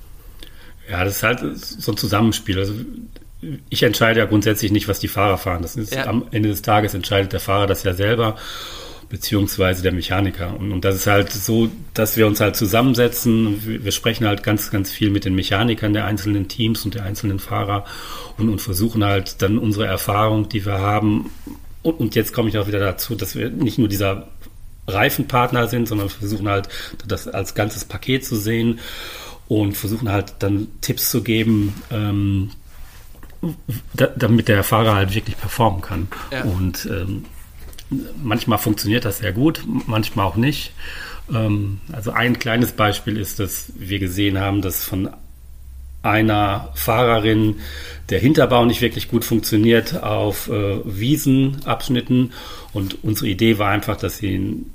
Ja, 0.89 1.03
das 1.03 1.17
ist 1.17 1.23
halt 1.23 1.41
so 1.57 1.91
ein 1.91 1.97
Zusammenspiel. 1.97 2.59
Also 2.59 2.73
ich 3.69 3.83
entscheide 3.83 4.19
ja 4.19 4.25
grundsätzlich 4.25 4.71
nicht, 4.71 4.87
was 4.87 4.99
die 4.99 5.07
Fahrer 5.07 5.37
fahren. 5.37 5.61
Das 5.61 5.75
ist 5.75 5.93
ja. 5.93 6.07
am 6.07 6.25
Ende 6.31 6.49
des 6.49 6.61
Tages 6.61 6.93
entscheidet 6.93 7.33
der 7.33 7.39
Fahrer 7.39 7.67
das 7.67 7.83
ja 7.83 7.93
selber, 7.93 8.35
beziehungsweise 9.09 9.83
der 9.83 9.91
Mechaniker. 9.91 10.57
Und, 10.57 10.71
und, 10.71 10.85
das 10.85 10.95
ist 10.95 11.07
halt 11.07 11.31
so, 11.31 11.69
dass 11.93 12.17
wir 12.17 12.25
uns 12.25 12.41
halt 12.41 12.55
zusammensetzen. 12.55 13.65
Wir, 13.65 13.85
wir, 13.85 13.91
sprechen 13.91 14.25
halt 14.25 14.43
ganz, 14.43 14.71
ganz 14.71 14.91
viel 14.91 15.11
mit 15.11 15.25
den 15.25 15.35
Mechanikern 15.35 15.93
der 15.93 16.05
einzelnen 16.05 16.47
Teams 16.47 16.83
und 16.83 16.95
der 16.95 17.03
einzelnen 17.03 17.39
Fahrer 17.39 17.85
und, 18.37 18.49
und 18.49 18.59
versuchen 18.59 19.03
halt 19.03 19.41
dann 19.41 19.57
unsere 19.59 19.85
Erfahrung, 19.85 20.49
die 20.49 20.65
wir 20.65 20.79
haben. 20.79 21.29
Und, 21.83 21.99
und 21.99 22.15
jetzt 22.15 22.33
komme 22.33 22.49
ich 22.49 22.57
auch 22.57 22.67
wieder 22.67 22.79
dazu, 22.79 23.15
dass 23.15 23.35
wir 23.35 23.49
nicht 23.49 23.77
nur 23.77 23.87
dieser 23.87 24.29
Reifenpartner 24.87 25.67
sind, 25.67 25.87
sondern 25.87 26.09
versuchen 26.09 26.47
halt 26.47 26.69
das 27.05 27.27
als 27.27 27.55
ganzes 27.55 27.85
Paket 27.85 28.25
zu 28.25 28.35
sehen 28.35 28.79
und 29.47 29.77
versuchen 29.77 30.09
halt 30.09 30.35
dann 30.39 30.67
Tipps 30.81 31.09
zu 31.09 31.23
geben, 31.23 31.73
ähm, 31.91 32.51
da, 33.93 34.07
damit 34.07 34.47
der 34.47 34.63
Fahrer 34.63 34.95
halt 34.95 35.13
wirklich 35.13 35.37
performen 35.37 35.81
kann. 35.81 36.07
Ja. 36.31 36.43
Und 36.43 36.87
ähm, 36.91 37.25
manchmal 38.21 38.57
funktioniert 38.57 39.05
das 39.05 39.19
sehr 39.19 39.31
gut, 39.31 39.63
manchmal 39.65 40.25
auch 40.25 40.35
nicht. 40.35 40.73
Ähm, 41.33 41.79
also 41.91 42.11
ein 42.11 42.39
kleines 42.39 42.71
Beispiel 42.73 43.17
ist, 43.17 43.39
dass 43.39 43.71
wir 43.77 43.99
gesehen 43.99 44.39
haben, 44.39 44.61
dass 44.61 44.83
von 44.83 45.09
einer 46.03 46.69
Fahrerin 46.75 47.55
der 48.09 48.19
Hinterbau 48.19 48.65
nicht 48.65 48.81
wirklich 48.81 49.09
gut 49.09 49.25
funktioniert 49.25 50.01
auf 50.03 50.47
äh, 50.47 50.79
Wiesenabschnitten 50.85 52.31
und 52.73 53.03
unsere 53.03 53.27
Idee 53.27 53.57
war 53.57 53.71
einfach, 53.71 53.97
dass 53.97 54.17
sie 54.17 54.65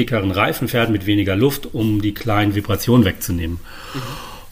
dickeren 0.00 0.30
Reifen 0.30 0.68
fährt 0.68 0.90
mit 0.90 1.06
weniger 1.06 1.36
Luft, 1.36 1.74
um 1.74 2.00
die 2.00 2.14
kleinen 2.14 2.54
Vibrationen 2.54 3.04
wegzunehmen. 3.04 3.60
Mhm. 3.94 4.00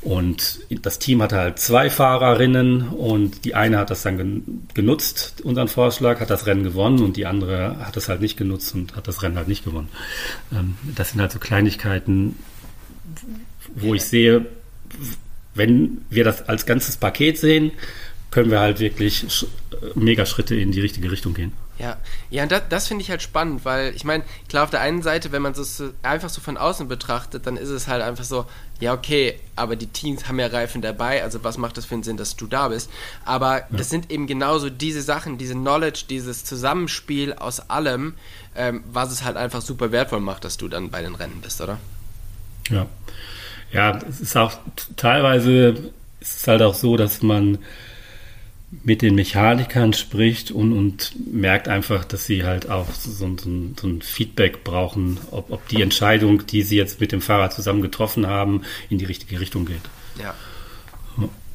Und 0.00 0.60
das 0.70 1.00
Team 1.00 1.20
hatte 1.22 1.36
halt 1.36 1.58
zwei 1.58 1.90
Fahrerinnen 1.90 2.88
und 2.88 3.44
die 3.44 3.54
eine 3.56 3.78
hat 3.78 3.90
das 3.90 4.02
dann 4.02 4.62
genutzt, 4.72 5.40
unseren 5.42 5.66
Vorschlag, 5.66 6.20
hat 6.20 6.30
das 6.30 6.46
Rennen 6.46 6.62
gewonnen 6.62 7.02
und 7.02 7.16
die 7.16 7.26
andere 7.26 7.84
hat 7.84 7.96
es 7.96 8.08
halt 8.08 8.20
nicht 8.20 8.36
genutzt 8.36 8.74
und 8.74 8.94
hat 8.94 9.08
das 9.08 9.22
Rennen 9.22 9.36
halt 9.36 9.48
nicht 9.48 9.64
gewonnen. 9.64 9.88
Ähm, 10.52 10.76
das 10.94 11.10
sind 11.10 11.20
halt 11.20 11.32
so 11.32 11.40
Kleinigkeiten, 11.40 12.36
wo 13.74 13.92
ich 13.94 14.04
sehe, 14.04 14.46
wenn 15.54 15.98
wir 16.10 16.22
das 16.24 16.48
als 16.48 16.64
ganzes 16.64 16.96
Paket 16.96 17.36
sehen, 17.36 17.72
können 18.30 18.50
wir 18.50 18.60
halt 18.60 18.78
wirklich 18.78 19.26
mega 19.96 20.26
Schritte 20.26 20.54
in 20.54 20.70
die 20.70 20.80
richtige 20.80 21.10
Richtung 21.10 21.34
gehen. 21.34 21.52
Ja, 21.78 21.96
ja, 22.30 22.42
und 22.42 22.50
das, 22.50 22.62
das 22.68 22.88
finde 22.88 23.02
ich 23.02 23.10
halt 23.10 23.22
spannend, 23.22 23.64
weil 23.64 23.94
ich 23.94 24.04
meine, 24.04 24.24
klar, 24.48 24.64
auf 24.64 24.70
der 24.70 24.80
einen 24.80 25.00
Seite, 25.02 25.30
wenn 25.30 25.42
man 25.42 25.52
es 25.52 25.82
einfach 26.02 26.28
so 26.28 26.40
von 26.40 26.56
außen 26.56 26.88
betrachtet, 26.88 27.46
dann 27.46 27.56
ist 27.56 27.68
es 27.68 27.86
halt 27.86 28.02
einfach 28.02 28.24
so, 28.24 28.46
ja, 28.80 28.92
okay, 28.92 29.38
aber 29.54 29.76
die 29.76 29.86
Teams 29.86 30.26
haben 30.26 30.40
ja 30.40 30.48
Reifen 30.48 30.82
dabei, 30.82 31.22
also 31.22 31.44
was 31.44 31.56
macht 31.56 31.76
das 31.76 31.84
für 31.84 31.94
einen 31.94 32.02
Sinn, 32.02 32.16
dass 32.16 32.34
du 32.34 32.48
da 32.48 32.68
bist? 32.68 32.90
Aber 33.24 33.58
ja. 33.58 33.66
das 33.70 33.90
sind 33.90 34.10
eben 34.10 34.26
genauso 34.26 34.70
diese 34.70 35.02
Sachen, 35.02 35.38
diese 35.38 35.54
Knowledge, 35.54 36.04
dieses 36.10 36.44
Zusammenspiel 36.44 37.32
aus 37.34 37.70
allem, 37.70 38.14
ähm, 38.56 38.82
was 38.92 39.12
es 39.12 39.22
halt 39.22 39.36
einfach 39.36 39.62
super 39.62 39.92
wertvoll 39.92 40.20
macht, 40.20 40.44
dass 40.44 40.56
du 40.56 40.66
dann 40.66 40.90
bei 40.90 41.00
den 41.02 41.14
Rennen 41.14 41.40
bist, 41.40 41.60
oder? 41.60 41.78
Ja. 42.70 42.86
Ja, 43.70 43.98
es 44.08 44.20
ist 44.20 44.36
auch 44.36 44.52
teilweise 44.96 45.92
ist 46.20 46.38
es 46.38 46.48
halt 46.48 46.62
auch 46.62 46.74
so, 46.74 46.96
dass 46.96 47.22
man 47.22 47.58
mit 48.70 49.00
den 49.00 49.14
Mechanikern 49.14 49.94
spricht 49.94 50.50
und, 50.50 50.72
und 50.72 51.12
merkt 51.32 51.68
einfach, 51.68 52.04
dass 52.04 52.26
sie 52.26 52.44
halt 52.44 52.68
auch 52.68 52.92
so, 52.92 53.10
so, 53.10 53.50
so 53.80 53.86
ein 53.86 54.02
Feedback 54.02 54.62
brauchen, 54.62 55.18
ob, 55.30 55.50
ob 55.50 55.66
die 55.68 55.80
Entscheidung, 55.80 56.46
die 56.46 56.62
sie 56.62 56.76
jetzt 56.76 57.00
mit 57.00 57.12
dem 57.12 57.22
Fahrer 57.22 57.50
zusammen 57.50 57.80
getroffen 57.80 58.26
haben, 58.26 58.62
in 58.90 58.98
die 58.98 59.06
richtige 59.06 59.40
Richtung 59.40 59.64
geht. 59.64 59.82
Ja. 60.20 60.34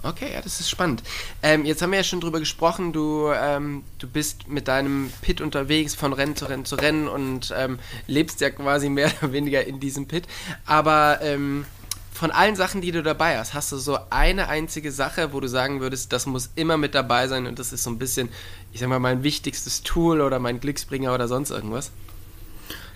Okay, 0.05 0.33
ja, 0.33 0.41
das 0.41 0.59
ist 0.59 0.69
spannend. 0.69 1.01
Ähm, 1.41 1.63
jetzt 1.63 1.81
haben 1.81 1.91
wir 1.91 1.99
ja 1.99 2.03
schon 2.03 2.19
drüber 2.19 2.39
gesprochen, 2.39 2.91
du, 2.91 3.31
ähm, 3.31 3.83
du 3.99 4.07
bist 4.07 4.49
mit 4.49 4.67
deinem 4.67 5.09
Pit 5.21 5.39
unterwegs 5.39 5.95
von 5.95 6.11
Rennen 6.11 6.35
zu 6.35 6.43
Rennen 6.43 6.65
zu 6.65 6.75
Rennen 6.75 7.07
und 7.07 7.53
ähm, 7.57 7.79
lebst 8.05 8.41
ja 8.41 8.49
quasi 8.49 8.89
mehr 8.89 9.09
oder 9.21 9.31
weniger 9.31 9.65
in 9.65 9.79
diesem 9.79 10.07
Pit. 10.07 10.27
Aber 10.65 11.19
ähm, 11.21 11.65
von 12.13 12.31
allen 12.31 12.55
Sachen, 12.55 12.81
die 12.81 12.91
du 12.91 13.01
dabei 13.03 13.37
hast, 13.37 13.53
hast 13.53 13.71
du 13.71 13.77
so 13.77 13.97
eine 14.09 14.47
einzige 14.47 14.91
Sache, 14.91 15.33
wo 15.33 15.39
du 15.39 15.47
sagen 15.47 15.81
würdest, 15.81 16.13
das 16.13 16.25
muss 16.25 16.51
immer 16.55 16.77
mit 16.77 16.95
dabei 16.95 17.27
sein 17.27 17.47
und 17.47 17.59
das 17.59 17.73
ist 17.73 17.83
so 17.83 17.89
ein 17.89 17.97
bisschen, 17.97 18.29
ich 18.71 18.79
sag 18.79 18.89
mal, 18.89 18.99
mein 18.99 19.23
wichtigstes 19.23 19.83
Tool 19.83 20.21
oder 20.21 20.39
mein 20.39 20.59
Glücksbringer 20.59 21.13
oder 21.13 21.27
sonst 21.27 21.49
irgendwas? 21.49 21.91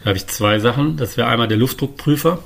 Da 0.01 0.09
habe 0.09 0.17
ich 0.17 0.27
zwei 0.27 0.59
Sachen. 0.59 0.97
Das 0.97 1.17
wäre 1.17 1.27
einmal 1.27 1.47
der 1.47 1.57
Luftdruckprüfer, 1.57 2.39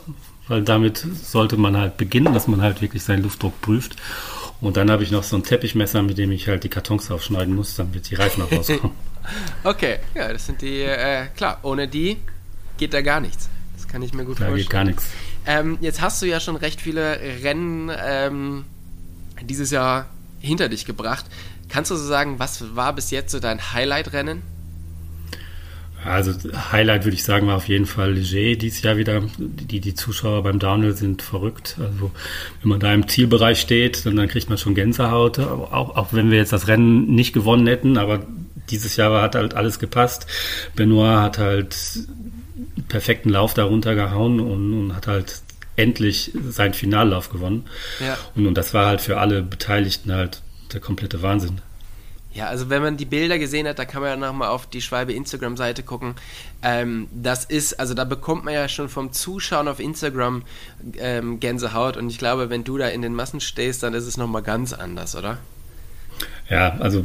weil 0.48 0.64
damit 0.64 1.06
sollte 1.24 1.58
man 1.58 1.78
halt 1.78 1.98
beginnen, 1.98 2.34
dass 2.34 2.48
man 2.48 2.62
halt 2.62 2.82
wirklich 2.82 3.04
seinen 3.04 3.24
Luftdruck 3.24 3.60
prüft. 3.62 3.98
Und 4.62 4.78
dann 4.78 4.92
habe 4.92 5.04
ich 5.04 5.12
noch 5.12 5.24
so 5.24 5.36
ein 5.36 5.44
Teppichmesser, 5.44 6.04
mit 6.04 6.18
dem 6.18 6.32
ich 6.32 6.48
halt 6.48 6.64
die 6.64 6.70
Kartons 6.70 7.10
aufschneiden 7.10 7.56
muss, 7.56 7.76
damit 7.76 8.10
die 8.10 8.16
Reifen 8.16 8.44
auch 8.44 8.52
rauskommen. 8.52 8.92
Okay, 9.64 10.00
ja, 10.16 10.34
das 10.34 10.48
sind 10.48 10.64
die, 10.64 10.82
äh, 10.82 11.28
klar, 11.38 11.60
ohne 11.62 11.88
die 11.88 12.18
geht 12.78 12.92
da 12.92 13.02
gar 13.04 13.20
nichts. 13.20 13.50
Das 13.76 13.88
kann 13.88 14.02
ich 14.02 14.14
mir 14.14 14.26
gut 14.26 14.40
da 14.40 14.46
vorstellen. 14.46 14.56
Da 14.56 14.58
geht 14.58 14.70
gar 14.72 14.84
nichts. 14.84 15.06
Ähm, 15.46 15.78
jetzt 15.82 16.02
hast 16.02 16.22
du 16.22 16.26
ja 16.26 16.40
schon 16.40 16.56
recht 16.56 16.82
viele 16.82 17.20
Rennen 17.44 17.92
ähm, 18.04 18.66
dieses 19.42 19.72
Jahr 19.72 20.08
hinter 20.40 20.70
dich 20.70 20.86
gebracht. 20.86 21.26
Kannst 21.70 21.92
du 21.92 21.96
so 21.96 22.06
sagen, 22.06 22.38
was 22.38 22.76
war 22.76 22.94
bis 22.94 23.12
jetzt 23.12 23.32
so 23.32 23.40
dein 23.40 23.74
Highlight-Rennen? 23.74 24.42
Also 26.04 26.32
Highlight 26.72 27.06
würde 27.06 27.16
ich 27.16 27.24
sagen 27.24 27.46
war 27.46 27.58
auf 27.58 27.68
jeden 27.68 27.86
Fall 27.86 28.14
Leger 28.14 28.58
dieses 28.58 28.82
Jahr 28.82 28.98
wieder. 28.98 29.22
Die, 29.38 29.80
die 29.80 29.94
Zuschauer 29.94 30.42
beim 30.42 30.58
Downhill 30.58 30.96
sind 30.96 31.22
verrückt. 31.22 31.78
Also 31.80 32.12
wenn 32.62 32.70
man 32.70 32.80
da 32.80 32.92
im 32.92 33.08
Zielbereich 33.08 33.62
steht, 33.62 34.06
dann, 34.06 34.16
dann 34.16 34.28
kriegt 34.28 34.50
man 34.50 34.58
schon 34.58 34.74
Gänsehaut. 34.74 35.38
Auch, 35.40 35.96
auch 35.96 36.08
wenn 36.12 36.32
wir 36.32 36.40
jetzt 36.40 36.54
das 36.54 36.68
Rennen 36.68 37.14
nicht 37.14 37.34
gewonnen 37.34 37.68
hätten, 37.68 37.98
aber 37.98 38.26
dieses 38.72 38.96
Jahr 38.96 39.22
hat 39.22 39.36
halt 39.36 39.54
alles 39.54 39.78
gepasst. 39.78 40.26
Benoit 40.76 41.20
hat 41.20 41.38
halt 41.38 41.78
perfekten 42.88 43.30
Lauf 43.30 43.54
darunter 43.54 43.96
gehauen 43.96 44.40
und, 44.40 44.74
und 44.74 44.96
hat 44.96 45.08
halt 45.08 45.42
endlich 45.76 46.32
seinen 46.50 46.74
Finallauf 46.74 47.30
gewonnen. 47.30 47.66
Ja. 48.00 48.18
Und, 48.36 48.48
und 48.48 48.56
das 48.56 48.74
war 48.74 48.88
halt 48.88 49.02
für 49.02 49.20
alle 49.20 49.42
Beteiligten 49.42 50.12
halt 50.12 50.42
der 50.74 50.80
komplette 50.80 51.22
Wahnsinn. 51.22 51.62
Ja, 52.34 52.48
also 52.48 52.70
wenn 52.70 52.82
man 52.82 52.96
die 52.96 53.06
Bilder 53.06 53.38
gesehen 53.40 53.68
hat, 53.68 53.78
da 53.78 53.84
kann 53.84 54.02
man 54.02 54.10
ja 54.10 54.16
nochmal 54.16 54.48
auf 54.48 54.66
die 54.66 54.82
Schwalbe 54.82 55.12
Instagram-Seite 55.12 55.84
gucken. 55.84 56.16
Ähm, 56.62 57.10
das 57.12 57.44
ist, 57.44 57.78
also 57.78 57.94
da 57.94 58.06
bekommt 58.06 58.46
man 58.46 58.54
ja 58.54 58.70
schon 58.70 58.88
vom 58.88 59.12
Zuschauen 59.12 59.68
auf 59.68 59.82
Instagram 59.82 60.44
ähm, 60.98 61.42
Gänsehaut 61.42 61.98
und 61.98 62.10
ich 62.10 62.18
glaube, 62.18 62.50
wenn 62.50 62.64
du 62.64 62.78
da 62.78 62.88
in 62.88 63.02
den 63.02 63.14
Massen 63.14 63.42
stehst, 63.42 63.84
dann 63.84 63.94
ist 63.94 64.06
es 64.06 64.16
nochmal 64.16 64.44
ganz 64.44 64.72
anders, 64.72 65.16
oder? 65.18 65.40
Ja, 66.50 66.78
also 66.80 67.04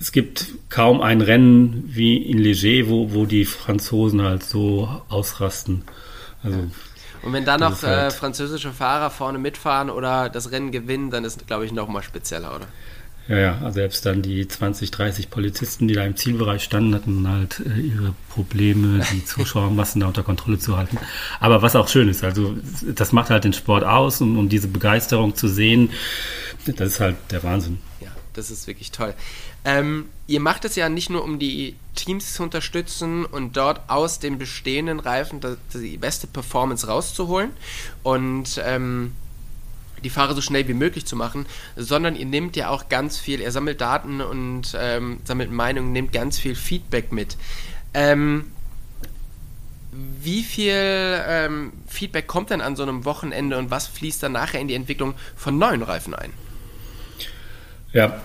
es 0.00 0.12
gibt 0.12 0.46
kaum 0.68 1.00
ein 1.00 1.20
Rennen 1.20 1.84
wie 1.86 2.16
in 2.16 2.38
Leger, 2.38 2.88
wo, 2.88 3.12
wo 3.12 3.26
die 3.26 3.44
Franzosen 3.44 4.22
halt 4.22 4.44
so 4.44 4.88
ausrasten. 5.08 5.82
Also, 6.42 6.58
Und 7.22 7.32
wenn 7.32 7.44
dann 7.44 7.60
noch 7.60 7.82
halt 7.82 8.12
äh, 8.12 8.14
französische 8.14 8.72
Fahrer 8.72 9.10
vorne 9.10 9.38
mitfahren 9.38 9.90
oder 9.90 10.28
das 10.28 10.52
Rennen 10.52 10.70
gewinnen, 10.70 11.10
dann 11.10 11.24
ist 11.24 11.40
es, 11.40 11.46
glaube 11.46 11.64
ich, 11.64 11.72
nochmal 11.72 12.02
spezieller, 12.02 12.54
oder? 12.54 12.66
Ja, 13.28 13.38
ja, 13.38 13.58
also 13.58 13.72
selbst 13.72 14.06
dann 14.06 14.22
die 14.22 14.48
20, 14.48 14.90
30 14.90 15.28
Polizisten, 15.28 15.86
die 15.86 15.94
da 15.94 16.02
im 16.02 16.16
Zielbereich 16.16 16.62
standen, 16.62 16.94
hatten 16.94 17.28
halt 17.28 17.60
äh, 17.60 17.78
ihre 17.78 18.14
Probleme, 18.30 19.04
die 19.12 19.24
Zuschauermassen 19.26 20.00
da 20.00 20.06
unter 20.06 20.22
Kontrolle 20.22 20.58
zu 20.58 20.78
halten. 20.78 20.96
Aber 21.38 21.60
was 21.60 21.76
auch 21.76 21.88
schön 21.88 22.08
ist, 22.08 22.24
also 22.24 22.56
das 22.94 23.12
macht 23.12 23.28
halt 23.28 23.44
den 23.44 23.52
Sport 23.52 23.84
aus 23.84 24.22
und 24.22 24.38
um 24.38 24.48
diese 24.48 24.68
Begeisterung 24.68 25.34
zu 25.34 25.46
sehen, 25.46 25.90
das 26.64 26.92
ist 26.92 27.00
halt 27.00 27.16
der 27.30 27.42
Wahnsinn. 27.42 27.78
Das 28.34 28.50
ist 28.50 28.66
wirklich 28.66 28.90
toll. 28.90 29.14
Ähm, 29.64 30.08
ihr 30.26 30.40
macht 30.40 30.64
es 30.64 30.76
ja 30.76 30.88
nicht 30.88 31.10
nur, 31.10 31.24
um 31.24 31.38
die 31.38 31.76
Teams 31.94 32.34
zu 32.34 32.42
unterstützen 32.42 33.24
und 33.24 33.56
dort 33.56 33.88
aus 33.88 34.18
den 34.18 34.38
bestehenden 34.38 35.00
Reifen 35.00 35.40
die 35.74 35.96
beste 35.96 36.26
Performance 36.26 36.86
rauszuholen 36.86 37.50
und 38.02 38.60
ähm, 38.64 39.12
die 40.04 40.10
Fahrer 40.10 40.34
so 40.34 40.40
schnell 40.40 40.68
wie 40.68 40.74
möglich 40.74 41.06
zu 41.06 41.16
machen, 41.16 41.46
sondern 41.76 42.14
ihr 42.14 42.26
nehmt 42.26 42.56
ja 42.56 42.68
auch 42.68 42.88
ganz 42.88 43.18
viel, 43.18 43.40
ihr 43.40 43.50
sammelt 43.50 43.80
Daten 43.80 44.20
und 44.20 44.76
ähm, 44.78 45.20
sammelt 45.24 45.50
Meinungen, 45.50 45.92
nehmt 45.92 46.12
ganz 46.12 46.38
viel 46.38 46.54
Feedback 46.54 47.12
mit. 47.12 47.36
Ähm, 47.94 48.52
wie 49.90 50.42
viel 50.42 50.74
ähm, 51.26 51.72
Feedback 51.86 52.26
kommt 52.26 52.50
denn 52.50 52.60
an 52.60 52.76
so 52.76 52.82
einem 52.82 53.04
Wochenende 53.04 53.58
und 53.58 53.70
was 53.70 53.86
fließt 53.86 54.22
dann 54.22 54.32
nachher 54.32 54.60
in 54.60 54.68
die 54.68 54.74
Entwicklung 54.74 55.14
von 55.34 55.58
neuen 55.58 55.82
Reifen 55.82 56.14
ein? 56.14 56.32
Ja, 57.92 58.20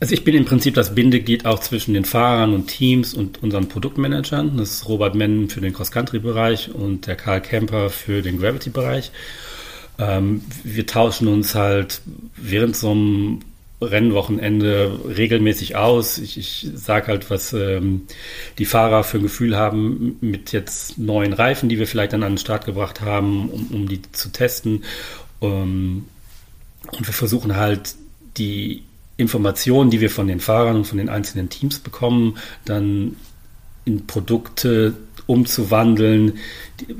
also 0.00 0.14
ich 0.14 0.24
bin 0.24 0.34
im 0.34 0.46
Prinzip 0.46 0.74
das 0.74 0.94
Bindeglied 0.94 1.44
auch 1.44 1.58
zwischen 1.58 1.92
den 1.92 2.06
Fahrern 2.06 2.54
und 2.54 2.68
Teams 2.68 3.12
und 3.12 3.42
unseren 3.42 3.68
Produktmanagern. 3.68 4.56
Das 4.56 4.70
ist 4.70 4.88
Robert 4.88 5.14
Menn 5.14 5.50
für 5.50 5.60
den 5.60 5.74
Cross-Country-Bereich 5.74 6.74
und 6.74 7.06
der 7.06 7.16
Karl 7.16 7.42
Kemper 7.42 7.90
für 7.90 8.22
den 8.22 8.40
Gravity-Bereich. 8.40 9.12
Ähm, 9.98 10.42
wir 10.64 10.86
tauschen 10.86 11.28
uns 11.28 11.54
halt 11.54 12.00
während 12.36 12.76
so 12.76 12.92
einem 12.92 13.40
Rennwochenende 13.82 14.98
regelmäßig 15.16 15.76
aus. 15.76 16.16
Ich, 16.16 16.38
ich 16.38 16.68
sage 16.74 17.08
halt, 17.08 17.28
was 17.30 17.52
ähm, 17.52 18.02
die 18.58 18.64
Fahrer 18.64 19.04
für 19.04 19.18
ein 19.18 19.22
Gefühl 19.22 19.56
haben 19.56 20.16
mit 20.22 20.52
jetzt 20.52 20.98
neuen 20.98 21.34
Reifen, 21.34 21.68
die 21.68 21.78
wir 21.78 21.86
vielleicht 21.86 22.14
dann 22.14 22.22
an 22.22 22.32
den 22.32 22.38
Start 22.38 22.64
gebracht 22.64 23.02
haben, 23.02 23.50
um, 23.50 23.66
um 23.68 23.88
die 23.88 24.00
zu 24.12 24.30
testen. 24.30 24.84
Ähm, 25.42 26.06
und 26.92 27.06
wir 27.06 27.14
versuchen 27.14 27.56
halt 27.56 27.94
die 28.38 28.82
Informationen, 29.20 29.90
die 29.90 30.00
wir 30.00 30.10
von 30.10 30.26
den 30.26 30.40
Fahrern 30.40 30.76
und 30.76 30.86
von 30.86 30.98
den 30.98 31.08
einzelnen 31.08 31.48
Teams 31.48 31.78
bekommen, 31.78 32.36
dann 32.64 33.16
in 33.84 34.06
Produkte 34.06 34.94
umzuwandeln, 35.26 36.38
die, 36.80 36.96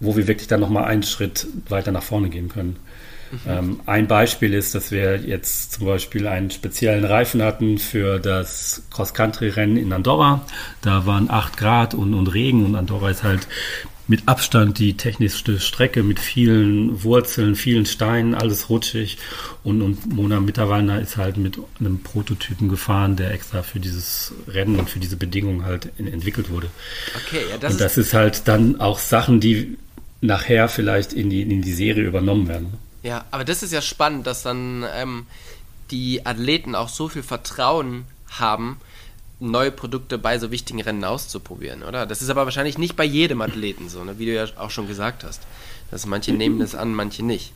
wo 0.00 0.16
wir 0.16 0.26
wirklich 0.26 0.48
dann 0.48 0.60
nochmal 0.60 0.84
einen 0.84 1.02
Schritt 1.02 1.46
weiter 1.68 1.92
nach 1.92 2.02
vorne 2.02 2.28
gehen 2.28 2.48
können. 2.48 2.76
Mhm. 3.30 3.38
Ähm, 3.46 3.80
ein 3.86 4.06
Beispiel 4.06 4.54
ist, 4.54 4.74
dass 4.74 4.90
wir 4.90 5.16
jetzt 5.16 5.72
zum 5.72 5.86
Beispiel 5.86 6.26
einen 6.26 6.50
speziellen 6.50 7.04
Reifen 7.04 7.42
hatten 7.42 7.78
für 7.78 8.18
das 8.18 8.82
Cross-Country-Rennen 8.90 9.76
in 9.76 9.92
Andorra. 9.92 10.44
Da 10.80 11.06
waren 11.06 11.30
8 11.30 11.56
Grad 11.56 11.94
und, 11.94 12.14
und 12.14 12.28
Regen 12.28 12.64
und 12.64 12.74
Andorra 12.74 13.10
ist 13.10 13.22
halt 13.22 13.46
mit 14.08 14.26
Abstand 14.26 14.78
die 14.78 14.96
technischste 14.96 15.60
Strecke 15.60 16.02
mit 16.02 16.18
vielen 16.18 17.04
Wurzeln, 17.04 17.54
vielen 17.54 17.84
Steinen, 17.84 18.34
alles 18.34 18.70
rutschig. 18.70 19.18
Und, 19.62 19.82
und 19.82 20.12
Mona 20.12 20.40
Mitterwalner 20.40 21.00
ist 21.00 21.18
halt 21.18 21.36
mit 21.36 21.58
einem 21.78 22.02
Prototypen 22.02 22.70
gefahren, 22.70 23.16
der 23.16 23.32
extra 23.32 23.62
für 23.62 23.80
dieses 23.80 24.32
Rennen 24.48 24.78
und 24.78 24.88
für 24.88 24.98
diese 24.98 25.16
Bedingungen 25.16 25.64
halt 25.64 25.92
in, 25.98 26.08
entwickelt 26.08 26.48
wurde. 26.48 26.70
Okay, 27.26 27.42
ja, 27.50 27.58
das 27.58 27.74
und 27.74 27.80
das 27.80 27.98
ist, 27.98 28.08
ist 28.08 28.14
halt 28.14 28.48
dann 28.48 28.80
auch 28.80 28.98
Sachen, 28.98 29.40
die 29.40 29.76
nachher 30.22 30.70
vielleicht 30.70 31.12
in 31.12 31.28
die, 31.28 31.42
in 31.42 31.60
die 31.60 31.72
Serie 31.72 32.04
übernommen 32.04 32.48
werden. 32.48 32.72
Ja, 33.02 33.26
aber 33.30 33.44
das 33.44 33.62
ist 33.62 33.72
ja 33.72 33.82
spannend, 33.82 34.26
dass 34.26 34.42
dann 34.42 34.84
ähm, 34.94 35.26
die 35.90 36.24
Athleten 36.26 36.74
auch 36.74 36.88
so 36.88 37.08
viel 37.08 37.22
Vertrauen 37.22 38.04
haben, 38.30 38.80
neue 39.40 39.70
Produkte 39.70 40.18
bei 40.18 40.38
so 40.38 40.50
wichtigen 40.50 40.80
Rennen 40.80 41.04
auszuprobieren, 41.04 41.82
oder? 41.82 42.06
Das 42.06 42.22
ist 42.22 42.30
aber 42.30 42.44
wahrscheinlich 42.44 42.78
nicht 42.78 42.96
bei 42.96 43.04
jedem 43.04 43.40
Athleten 43.40 43.88
so, 43.88 44.02
ne? 44.04 44.18
wie 44.18 44.26
du 44.26 44.34
ja 44.34 44.46
auch 44.56 44.70
schon 44.70 44.88
gesagt 44.88 45.24
hast. 45.24 45.42
Dass 45.90 46.06
manche 46.06 46.32
nehmen 46.32 46.58
das 46.58 46.74
an, 46.74 46.92
manche 46.94 47.24
nicht. 47.24 47.52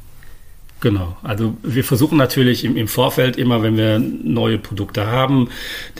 Genau, 0.80 1.16
also 1.22 1.56
wir 1.62 1.84
versuchen 1.84 2.18
natürlich 2.18 2.64
im, 2.64 2.76
im, 2.76 2.88
Vorfeld 2.88 3.36
immer, 3.36 3.62
wenn 3.62 3.76
wir 3.76 4.00
neue 4.00 4.58
Produkte 4.58 5.06
haben, 5.06 5.48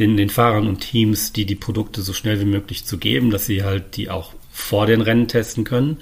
den, 0.01 0.17
den 0.17 0.29
Fahrern 0.29 0.67
und 0.67 0.81
Teams, 0.81 1.33
die 1.33 1.45
die 1.45 1.55
Produkte 1.55 2.03
so 2.03 2.13
schnell 2.13 2.41
wie 2.41 2.47
möglich 2.47 2.85
zu 2.85 2.99
geben, 2.99 3.31
dass 3.31 3.47
sie 3.47 3.63
halt 3.63 3.97
die 3.97 4.11
auch 4.11 4.33
vor 4.51 4.87
den 4.87 5.01
Rennen 5.01 5.29
testen 5.29 5.63
können. 5.63 5.99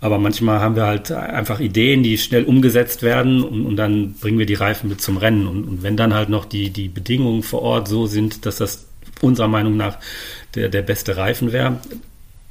Aber 0.00 0.18
manchmal 0.18 0.60
haben 0.60 0.76
wir 0.76 0.84
halt 0.84 1.10
einfach 1.10 1.60
Ideen, 1.60 2.02
die 2.02 2.18
schnell 2.18 2.44
umgesetzt 2.44 3.02
werden 3.02 3.42
und, 3.42 3.66
und 3.66 3.76
dann 3.76 4.14
bringen 4.14 4.38
wir 4.38 4.46
die 4.46 4.54
Reifen 4.54 4.90
mit 4.90 5.00
zum 5.00 5.16
Rennen. 5.16 5.48
Und, 5.48 5.64
und, 5.64 5.82
wenn 5.82 5.96
dann 5.96 6.14
halt 6.14 6.28
noch 6.28 6.44
die, 6.44 6.70
die 6.70 6.88
Bedingungen 6.88 7.42
vor 7.42 7.62
Ort 7.62 7.88
so 7.88 8.06
sind, 8.06 8.46
dass 8.46 8.58
das 8.58 8.86
unserer 9.20 9.48
Meinung 9.48 9.76
nach 9.76 9.98
der, 10.54 10.68
der 10.68 10.82
beste 10.82 11.16
Reifen 11.16 11.52
wäre, 11.52 11.78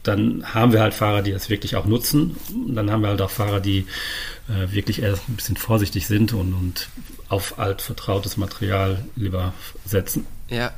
dann 0.03 0.53
haben 0.53 0.73
wir 0.73 0.81
halt 0.81 0.93
Fahrer, 0.93 1.21
die 1.21 1.31
das 1.31 1.49
wirklich 1.49 1.75
auch 1.75 1.85
nutzen. 1.85 2.35
Und 2.53 2.75
dann 2.75 2.91
haben 2.91 3.01
wir 3.01 3.09
halt 3.09 3.21
auch 3.21 3.29
Fahrer, 3.29 3.61
die 3.61 3.87
äh, 4.49 4.71
wirklich 4.71 5.01
eher 5.01 5.13
ein 5.13 5.35
bisschen 5.35 5.55
vorsichtig 5.55 6.07
sind 6.07 6.33
und, 6.33 6.53
und 6.53 6.89
auf 7.29 7.57
altvertrautes 7.57 8.37
Material 8.37 9.03
lieber 9.15 9.53
setzen. 9.85 10.25
Ja. 10.49 10.71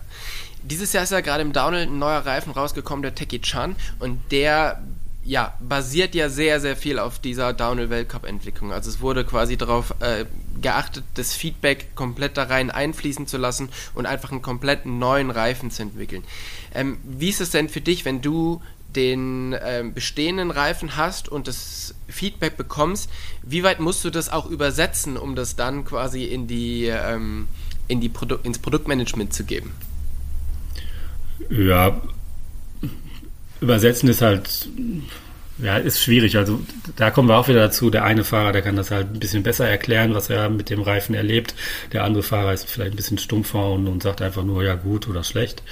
Dieses 0.61 0.93
Jahr 0.93 1.03
ist 1.03 1.11
ja 1.11 1.21
gerade 1.21 1.43
im 1.43 1.53
Downhill 1.53 1.83
ein 1.83 1.99
neuer 1.99 2.25
Reifen 2.25 2.51
rausgekommen, 2.51 3.03
der 3.03 3.13
Teki 3.13 3.41
Chan, 3.41 3.75
und 3.99 4.19
der 4.31 4.81
ja, 5.23 5.53
basiert 5.59 6.13
ja 6.13 6.29
sehr, 6.29 6.59
sehr 6.59 6.75
viel 6.75 6.99
auf 6.99 7.19
dieser 7.19 7.53
Downhill-Weltcup-Entwicklung. 7.53 8.71
Also 8.71 8.89
es 8.91 9.01
wurde 9.01 9.25
quasi 9.25 9.57
darauf 9.57 9.95
äh, 9.99 10.25
geachtet, 10.61 11.03
das 11.15 11.33
Feedback 11.33 11.95
komplett 11.95 12.37
da 12.37 12.43
rein 12.43 12.71
einfließen 12.71 13.27
zu 13.27 13.37
lassen 13.37 13.69
und 13.93 14.05
einfach 14.05 14.31
einen 14.31 14.41
kompletten 14.41 14.99
neuen 14.99 15.31
Reifen 15.31 15.71
zu 15.71 15.81
entwickeln. 15.81 16.23
Ähm, 16.73 16.97
wie 17.03 17.29
ist 17.29 17.41
es 17.41 17.51
denn 17.51 17.69
für 17.69 17.81
dich, 17.81 18.05
wenn 18.05 18.21
du 18.21 18.61
den 18.95 19.55
ähm, 19.61 19.93
bestehenden 19.93 20.51
Reifen 20.51 20.95
hast 20.95 21.27
und 21.27 21.47
das 21.47 21.95
Feedback 22.07 22.55
bekommst, 22.55 23.09
wie 23.43 23.63
weit 23.63 23.79
musst 23.79 24.05
du 24.05 24.09
das 24.09 24.29
auch 24.29 24.49
übersetzen, 24.49 25.17
um 25.17 25.35
das 25.35 25.55
dann 25.55 25.83
quasi 25.83 26.23
in 26.23 26.47
die, 26.47 26.85
ähm, 26.85 27.47
in 27.87 27.99
die 27.99 28.09
Produ 28.09 28.35
ins 28.43 28.59
Produktmanagement 28.59 29.33
zu 29.33 29.43
geben? 29.43 29.73
Ja, 31.49 32.01
Übersetzen 33.61 34.09
ist 34.09 34.21
halt, 34.21 34.69
ja, 35.57 35.77
ist 35.77 36.01
schwierig. 36.01 36.37
Also 36.37 36.59
da 36.97 37.11
kommen 37.11 37.29
wir 37.29 37.37
auch 37.37 37.47
wieder 37.47 37.61
dazu. 37.61 37.89
Der 37.89 38.03
eine 38.03 38.23
Fahrer, 38.23 38.51
der 38.51 38.61
kann 38.61 38.75
das 38.75 38.91
halt 38.91 39.13
ein 39.13 39.19
bisschen 39.19 39.43
besser 39.43 39.67
erklären, 39.67 40.13
was 40.13 40.29
er 40.29 40.49
mit 40.49 40.69
dem 40.69 40.81
Reifen 40.81 41.15
erlebt. 41.15 41.55
Der 41.93 42.03
andere 42.03 42.23
Fahrer 42.23 42.53
ist 42.53 42.69
vielleicht 42.69 42.93
ein 42.93 42.97
bisschen 42.97 43.17
stumpfer 43.17 43.71
und, 43.71 43.87
und 43.87 44.03
sagt 44.03 44.21
einfach 44.21 44.43
nur, 44.43 44.63
ja, 44.63 44.75
gut 44.75 45.07
oder 45.07 45.23
schlecht. 45.23 45.63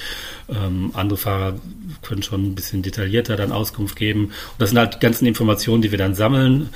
Ähm, 0.50 0.92
andere 0.94 1.18
Fahrer 1.18 1.56
können 2.02 2.24
schon 2.24 2.44
ein 2.44 2.56
bisschen 2.56 2.82
detaillierter 2.82 3.36
dann 3.36 3.52
Auskunft 3.52 3.98
geben. 3.98 4.26
Und 4.26 4.34
das 4.60 4.70
sind 4.70 4.80
halt 4.80 4.96
die 4.96 5.00
ganzen 5.00 5.26
Informationen, 5.26 5.82
die 5.82 5.92
wir 5.92 5.98
dann 5.98 6.16
sammeln. 6.16 6.70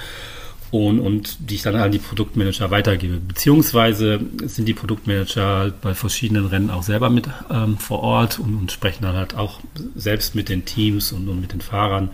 und, 0.72 1.00
und 1.00 1.50
die 1.50 1.56
ich 1.56 1.62
dann 1.62 1.76
an 1.76 1.92
die 1.92 2.00
Produktmanager 2.00 2.72
weitergebe. 2.72 3.22
Beziehungsweise 3.26 4.20
sind 4.44 4.66
die 4.66 4.74
Produktmanager 4.74 5.46
halt 5.46 5.82
bei 5.82 5.94
verschiedenen 5.94 6.48
Rennen 6.48 6.70
auch 6.70 6.84
selber 6.84 7.10
mit 7.10 7.30
ähm, 7.50 7.78
vor 7.78 8.02
Ort 8.02 8.40
und, 8.40 8.56
und, 8.58 8.72
sprechen 8.72 9.04
dann 9.04 9.16
halt 9.16 9.36
auch 9.36 9.62
selbst 9.96 10.36
mit 10.36 10.50
den 10.50 10.66
Teams 10.66 11.14
und, 11.14 11.30
und 11.30 11.40
mit 11.40 11.54
den 11.54 11.62
Fahrern. 11.62 12.10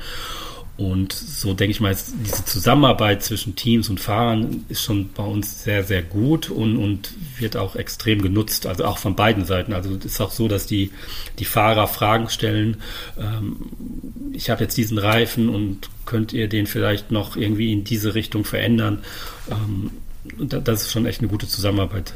Und 0.76 1.14
so 1.14 1.54
denke 1.54 1.72
ich 1.72 1.82
mal, 1.82 1.96
diese 2.26 2.46
Zusammenarbeit 2.46 3.24
zwischen 3.24 3.56
Teams 3.56 3.90
und 3.90 4.00
Fahrern 4.00 4.66
ist 4.70 4.82
schon 4.82 5.10
bei 5.10 5.24
uns 5.24 5.64
sehr, 5.64 5.84
sehr 5.84 6.02
gut 6.02 6.50
und, 6.50 6.78
und 6.78 7.14
wird 7.38 7.58
auch 7.58 7.76
extrem 7.76 8.24
genutzt, 8.24 8.66
also 8.66 8.86
auch 8.86 8.98
von 8.98 9.16
beiden 9.16 9.46
Seiten. 9.46 9.74
Also 9.74 9.96
es 9.96 10.06
ist 10.06 10.22
auch 10.22 10.32
so, 10.32 10.48
dass 10.48 10.66
die, 10.66 10.92
die 11.38 11.46
Fahrer 11.46 11.88
Fragen 11.88 12.28
stellen. 12.30 12.78
Ähm, 13.20 13.58
ich 14.34 14.50
habe 14.50 14.64
jetzt 14.64 14.76
diesen 14.76 14.98
Reifen 14.98 15.48
und 15.50 15.90
könnt 16.08 16.34
ihr 16.34 16.50
den 16.50 16.66
vielleicht 16.66 17.12
noch 17.12 17.36
irgendwie 17.36 17.72
in 17.72 17.84
diese 17.84 18.16
Richtung 18.16 18.44
verändern? 18.44 19.04
Ähm, 19.52 19.92
das 20.40 20.84
ist 20.84 20.92
schon 20.92 21.06
echt 21.06 21.20
eine 21.20 21.30
gute 21.30 21.48
Zusammenarbeit. 21.48 22.16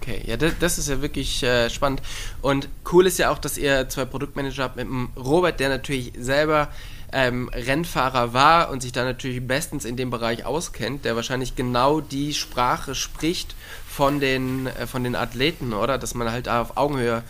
Okay, 0.00 0.22
ja, 0.26 0.36
das, 0.36 0.52
das 0.60 0.78
ist 0.78 0.88
ja 0.88 1.02
wirklich 1.02 1.42
äh, 1.42 1.70
spannend. 1.70 2.02
Und 2.40 2.68
cool 2.92 3.06
ist 3.06 3.18
ja 3.18 3.30
auch, 3.30 3.38
dass 3.38 3.58
ihr 3.58 3.88
zwei 3.88 4.04
Produktmanager 4.04 4.62
habt 4.62 4.76
mit 4.76 4.86
dem 4.86 5.08
Robert, 5.16 5.58
der 5.58 5.70
natürlich 5.70 6.12
selber 6.16 6.68
ähm, 7.12 7.48
Rennfahrer 7.52 8.32
war 8.32 8.70
und 8.70 8.82
sich 8.82 8.92
da 8.92 9.04
natürlich 9.04 9.46
bestens 9.46 9.84
in 9.84 9.96
dem 9.96 10.10
Bereich 10.10 10.44
auskennt, 10.44 11.04
der 11.04 11.16
wahrscheinlich 11.16 11.56
genau 11.56 12.00
die 12.00 12.34
Sprache 12.34 12.94
spricht 12.94 13.54
von 13.88 14.20
den, 14.20 14.66
äh, 14.66 14.86
von 14.86 15.04
den 15.04 15.14
Athleten, 15.16 15.72
oder? 15.72 15.98
Dass 15.98 16.14
man 16.14 16.30
halt 16.30 16.48
auf 16.48 16.76
Augenhöhe 16.76 17.22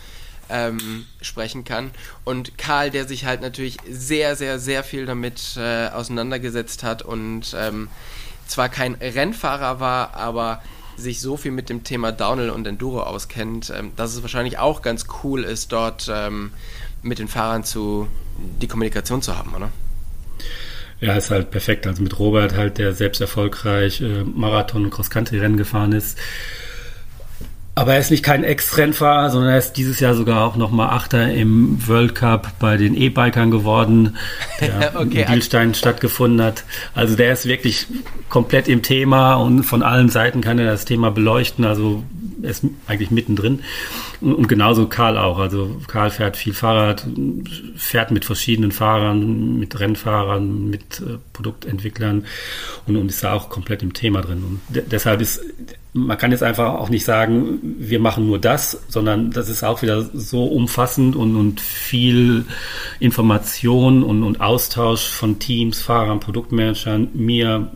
ähm, 0.49 1.05
sprechen 1.21 1.63
kann. 1.63 1.91
Und 2.25 2.57
Karl, 2.57 2.89
der 2.89 3.07
sich 3.07 3.25
halt 3.25 3.41
natürlich 3.41 3.77
sehr, 3.89 4.35
sehr, 4.35 4.59
sehr 4.59 4.83
viel 4.83 5.05
damit 5.05 5.55
äh, 5.57 5.87
auseinandergesetzt 5.89 6.83
hat 6.83 7.01
und 7.01 7.55
ähm, 7.57 7.87
zwar 8.47 8.67
kein 8.69 8.95
Rennfahrer 8.95 9.79
war, 9.79 10.15
aber 10.15 10.61
sich 10.97 11.21
so 11.21 11.37
viel 11.37 11.51
mit 11.51 11.69
dem 11.69 11.83
Thema 11.83 12.11
Downhill 12.11 12.49
und 12.49 12.67
Enduro 12.67 13.03
auskennt, 13.03 13.71
ähm, 13.75 13.93
dass 13.95 14.13
es 14.13 14.21
wahrscheinlich 14.21 14.57
auch 14.57 14.81
ganz 14.81 15.05
cool 15.23 15.43
ist, 15.43 15.71
dort 15.71 16.09
ähm, 16.11 16.51
mit 17.01 17.19
den 17.19 17.27
Fahrern 17.27 17.63
zu 17.63 18.07
die 18.61 18.67
Kommunikation 18.67 19.21
zu 19.21 19.37
haben, 19.37 19.53
oder? 19.53 19.69
Ja, 21.01 21.15
ist 21.15 21.31
halt 21.31 21.51
perfekt. 21.51 21.87
Also 21.87 22.03
mit 22.03 22.19
Robert 22.19 22.55
halt, 22.55 22.77
der 22.77 22.93
selbst 22.93 23.21
erfolgreich 23.21 24.01
äh, 24.01 24.23
Marathon- 24.23 24.85
und 24.85 24.91
Cross-Country-Rennen 24.91 25.57
gefahren 25.57 25.93
ist. 25.93 26.17
Aber 27.79 27.93
er 27.93 27.99
ist 27.99 28.11
nicht 28.11 28.23
kein 28.23 28.43
Ex-Rennfahrer, 28.43 29.29
sondern 29.29 29.51
er 29.51 29.57
ist 29.57 29.73
dieses 29.73 30.01
Jahr 30.01 30.13
sogar 30.13 30.43
auch 30.43 30.57
nochmal 30.57 30.89
Achter 30.89 31.31
im 31.31 31.87
World 31.87 32.13
Cup 32.13 32.51
bei 32.59 32.75
den 32.75 32.93
E-Bikern 32.93 33.51
geworden, 33.51 34.17
der 34.59 34.95
okay, 34.99 35.21
in 35.21 35.27
Bielstein 35.27 35.73
stattgefunden 35.73 36.45
hat. 36.45 36.65
Also 36.93 37.15
der 37.15 37.31
ist 37.31 37.45
wirklich 37.45 37.87
komplett 38.27 38.67
im 38.67 38.81
Thema 38.81 39.35
und 39.35 39.63
von 39.63 39.81
allen 39.81 40.09
Seiten 40.09 40.41
kann 40.41 40.59
er 40.59 40.65
das 40.65 40.83
Thema 40.83 41.09
beleuchten. 41.11 41.63
Also 41.63 42.03
ist 42.41 42.65
eigentlich 42.87 43.11
mittendrin. 43.11 43.59
Und 44.21 44.47
genauso 44.47 44.87
Karl 44.87 45.17
auch. 45.17 45.39
Also 45.39 45.79
Karl 45.87 46.09
fährt 46.09 46.37
viel 46.37 46.53
Fahrrad, 46.53 47.05
fährt 47.75 48.11
mit 48.11 48.25
verschiedenen 48.25 48.71
Fahrern, 48.71 49.59
mit 49.59 49.79
Rennfahrern, 49.79 50.69
mit 50.69 51.01
äh, 51.01 51.17
Produktentwicklern 51.33 52.25
und, 52.87 52.97
und 52.97 53.09
ist 53.09 53.23
da 53.23 53.33
auch 53.33 53.49
komplett 53.49 53.83
im 53.83 53.93
Thema 53.93 54.21
drin. 54.21 54.43
Und 54.43 54.75
de 54.75 54.83
deshalb 54.89 55.21
ist, 55.21 55.41
man 55.93 56.17
kann 56.17 56.31
jetzt 56.31 56.43
einfach 56.43 56.75
auch 56.75 56.89
nicht 56.89 57.03
sagen, 57.03 57.59
wir 57.61 57.99
machen 57.99 58.27
nur 58.27 58.39
das, 58.39 58.83
sondern 58.89 59.31
das 59.31 59.49
ist 59.49 59.63
auch 59.63 59.81
wieder 59.81 60.01
so 60.01 60.45
umfassend 60.45 61.15
und, 61.15 61.35
und 61.35 61.61
viel 61.61 62.45
Information 62.99 64.03
und, 64.03 64.23
und 64.23 64.41
Austausch 64.41 65.07
von 65.07 65.39
Teams, 65.39 65.81
Fahrern, 65.81 66.19
Produktmanagern, 66.19 67.09
mir, 67.13 67.71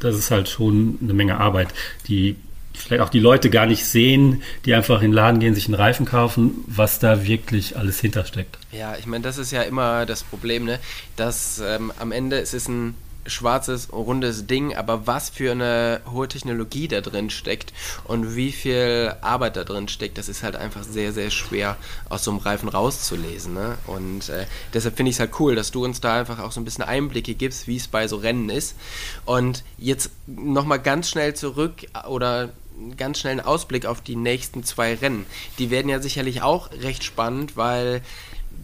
das 0.00 0.16
ist 0.16 0.30
halt 0.30 0.48
schon 0.48 0.98
eine 1.02 1.14
Menge 1.14 1.38
Arbeit, 1.40 1.68
die 2.08 2.36
vielleicht 2.78 3.02
auch 3.02 3.08
die 3.08 3.20
Leute 3.20 3.50
gar 3.50 3.66
nicht 3.66 3.84
sehen, 3.84 4.42
die 4.64 4.74
einfach 4.74 4.96
in 4.96 5.10
den 5.10 5.12
Laden 5.12 5.40
gehen, 5.40 5.54
sich 5.54 5.66
einen 5.66 5.74
Reifen 5.74 6.06
kaufen, 6.06 6.64
was 6.66 6.98
da 6.98 7.26
wirklich 7.26 7.76
alles 7.76 8.00
hintersteckt. 8.00 8.58
Ja, 8.72 8.96
ich 8.96 9.06
meine, 9.06 9.22
das 9.22 9.38
ist 9.38 9.50
ja 9.50 9.62
immer 9.62 10.06
das 10.06 10.22
Problem, 10.22 10.64
ne? 10.64 10.78
dass 11.16 11.60
ähm, 11.64 11.92
am 11.98 12.12
Ende 12.12 12.38
es 12.38 12.54
ist 12.54 12.68
ein 12.68 12.94
schwarzes, 13.28 13.92
rundes 13.92 14.46
Ding, 14.46 14.74
aber 14.74 15.06
was 15.06 15.28
für 15.28 15.52
eine 15.52 16.00
hohe 16.10 16.28
Technologie 16.28 16.88
da 16.88 17.00
drin 17.00 17.30
steckt 17.30 17.72
und 18.04 18.36
wie 18.36 18.52
viel 18.52 19.14
Arbeit 19.20 19.56
da 19.56 19.64
drin 19.64 19.88
steckt, 19.88 20.18
das 20.18 20.28
ist 20.28 20.42
halt 20.42 20.56
einfach 20.56 20.82
sehr, 20.82 21.12
sehr 21.12 21.30
schwer 21.30 21.76
aus 22.08 22.24
so 22.24 22.30
einem 22.30 22.40
Reifen 22.40 22.68
rauszulesen. 22.68 23.54
Ne? 23.54 23.76
Und 23.86 24.28
äh, 24.28 24.46
deshalb 24.74 24.96
finde 24.96 25.10
ich 25.10 25.16
es 25.16 25.20
halt 25.20 25.38
cool, 25.38 25.54
dass 25.54 25.70
du 25.70 25.84
uns 25.84 26.00
da 26.00 26.18
einfach 26.18 26.38
auch 26.38 26.52
so 26.52 26.60
ein 26.60 26.64
bisschen 26.64 26.84
Einblicke 26.84 27.34
gibst, 27.34 27.66
wie 27.66 27.76
es 27.76 27.88
bei 27.88 28.08
so 28.08 28.16
Rennen 28.16 28.50
ist. 28.50 28.76
Und 29.24 29.64
jetzt 29.76 30.10
nochmal 30.26 30.80
ganz 30.80 31.10
schnell 31.10 31.34
zurück 31.34 31.86
oder 32.08 32.50
ganz 32.96 33.20
schnell 33.20 33.32
einen 33.32 33.40
Ausblick 33.40 33.86
auf 33.86 34.00
die 34.00 34.16
nächsten 34.16 34.64
zwei 34.64 34.94
Rennen. 34.94 35.26
Die 35.58 35.70
werden 35.70 35.88
ja 35.88 36.00
sicherlich 36.00 36.42
auch 36.42 36.70
recht 36.72 37.04
spannend, 37.04 37.56
weil 37.56 38.02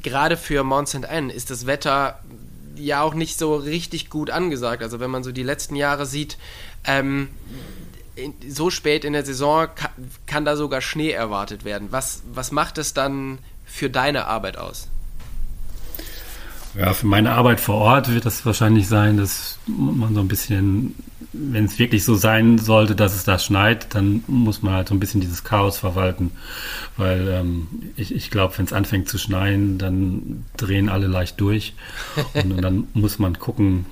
gerade 0.03 0.37
für 0.37 0.65
Mount 0.65 0.89
St. 0.89 1.07
Anne 1.07 1.33
ist 1.33 1.51
das 1.51 1.67
Wetter 1.67 2.21
ja 2.77 3.03
auch 3.03 3.15
nicht 3.15 3.39
so 3.39 3.55
richtig 3.57 4.11
gut 4.11 4.31
angesagt. 4.31 4.83
Also 4.83 5.01
wenn 5.01 5.11
man 5.11 5.25
so 5.25 5.33
die 5.33 5.43
letzten 5.43 5.77
Jahre 5.77 6.07
sieht, 6.07 6.39
ähm, 6.85 7.29
so 8.49 8.71
spät 8.71 9.05
in 9.05 9.13
der 9.13 9.25
Saison 9.25 9.69
kann, 9.75 9.91
kann, 10.27 10.45
da 10.45 10.57
sogar 10.57 10.81
Schnee 10.81 11.11
erwartet 11.11 11.65
werden. 11.65 11.89
Was, 11.91 12.23
was 12.33 12.53
macht 12.53 12.79
es 12.79 12.95
dann 12.95 13.39
für 13.65 13.91
deine 13.91 14.27
Arbeit 14.27 14.57
aus? 14.57 14.89
Ja, 16.77 16.93
für 16.93 17.07
meine 17.07 17.33
Arbeit 17.33 17.61
vor 17.61 17.77
Ort 17.77 18.13
wird 18.13 18.27
das 18.27 18.45
wahrscheinlich 18.45 18.89
sein, 18.89 19.17
dass 19.17 19.59
man 19.67 20.15
so 20.15 20.21
ein 20.21 20.29
bisschen, 20.29 20.95
wenn 21.37 21.65
es 21.65 21.79
wirklich 21.79 22.05
so 22.05 22.15
sein 22.15 22.59
sollte, 22.59 22.95
dass 22.95 23.15
es 23.15 23.25
da 23.25 23.39
schneit, 23.39 23.95
dann 23.95 24.23
muss 24.27 24.63
man 24.63 24.75
halt 24.75 24.89
so 24.89 24.95
ein 24.95 25.01
bisschen 25.01 25.21
dieses 25.21 25.45
Chaos 25.45 25.79
verwalten. 25.79 26.31
Weil 26.97 27.29
ähm, 27.29 27.67
ich, 27.97 28.15
ich 28.15 28.31
glaube, 28.31 28.57
wenn 28.57 28.67
es 28.67 28.73
anfängt 28.73 29.09
zu 29.09 29.19
schneien, 29.19 29.79
dann 29.79 30.45
drehen 30.57 30.89
alle 30.89 31.07
leicht 31.07 31.41
durch. 31.41 31.75
Und, 32.35 32.53
und 32.53 32.63
dann 32.63 32.89
muss 32.95 33.19
man 33.19 33.39
gucken, 33.39 33.87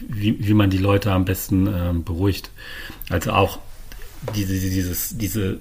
wie, 0.00 0.46
wie 0.46 0.54
man 0.54 0.70
die 0.70 0.78
Leute 0.78 1.12
am 1.12 1.24
besten 1.24 1.66
ähm, 1.66 2.04
beruhigt. 2.04 2.50
Also 3.08 3.32
auch 3.32 3.58
diese, 4.34 4.54
dieses, 4.54 5.16
diese 5.16 5.60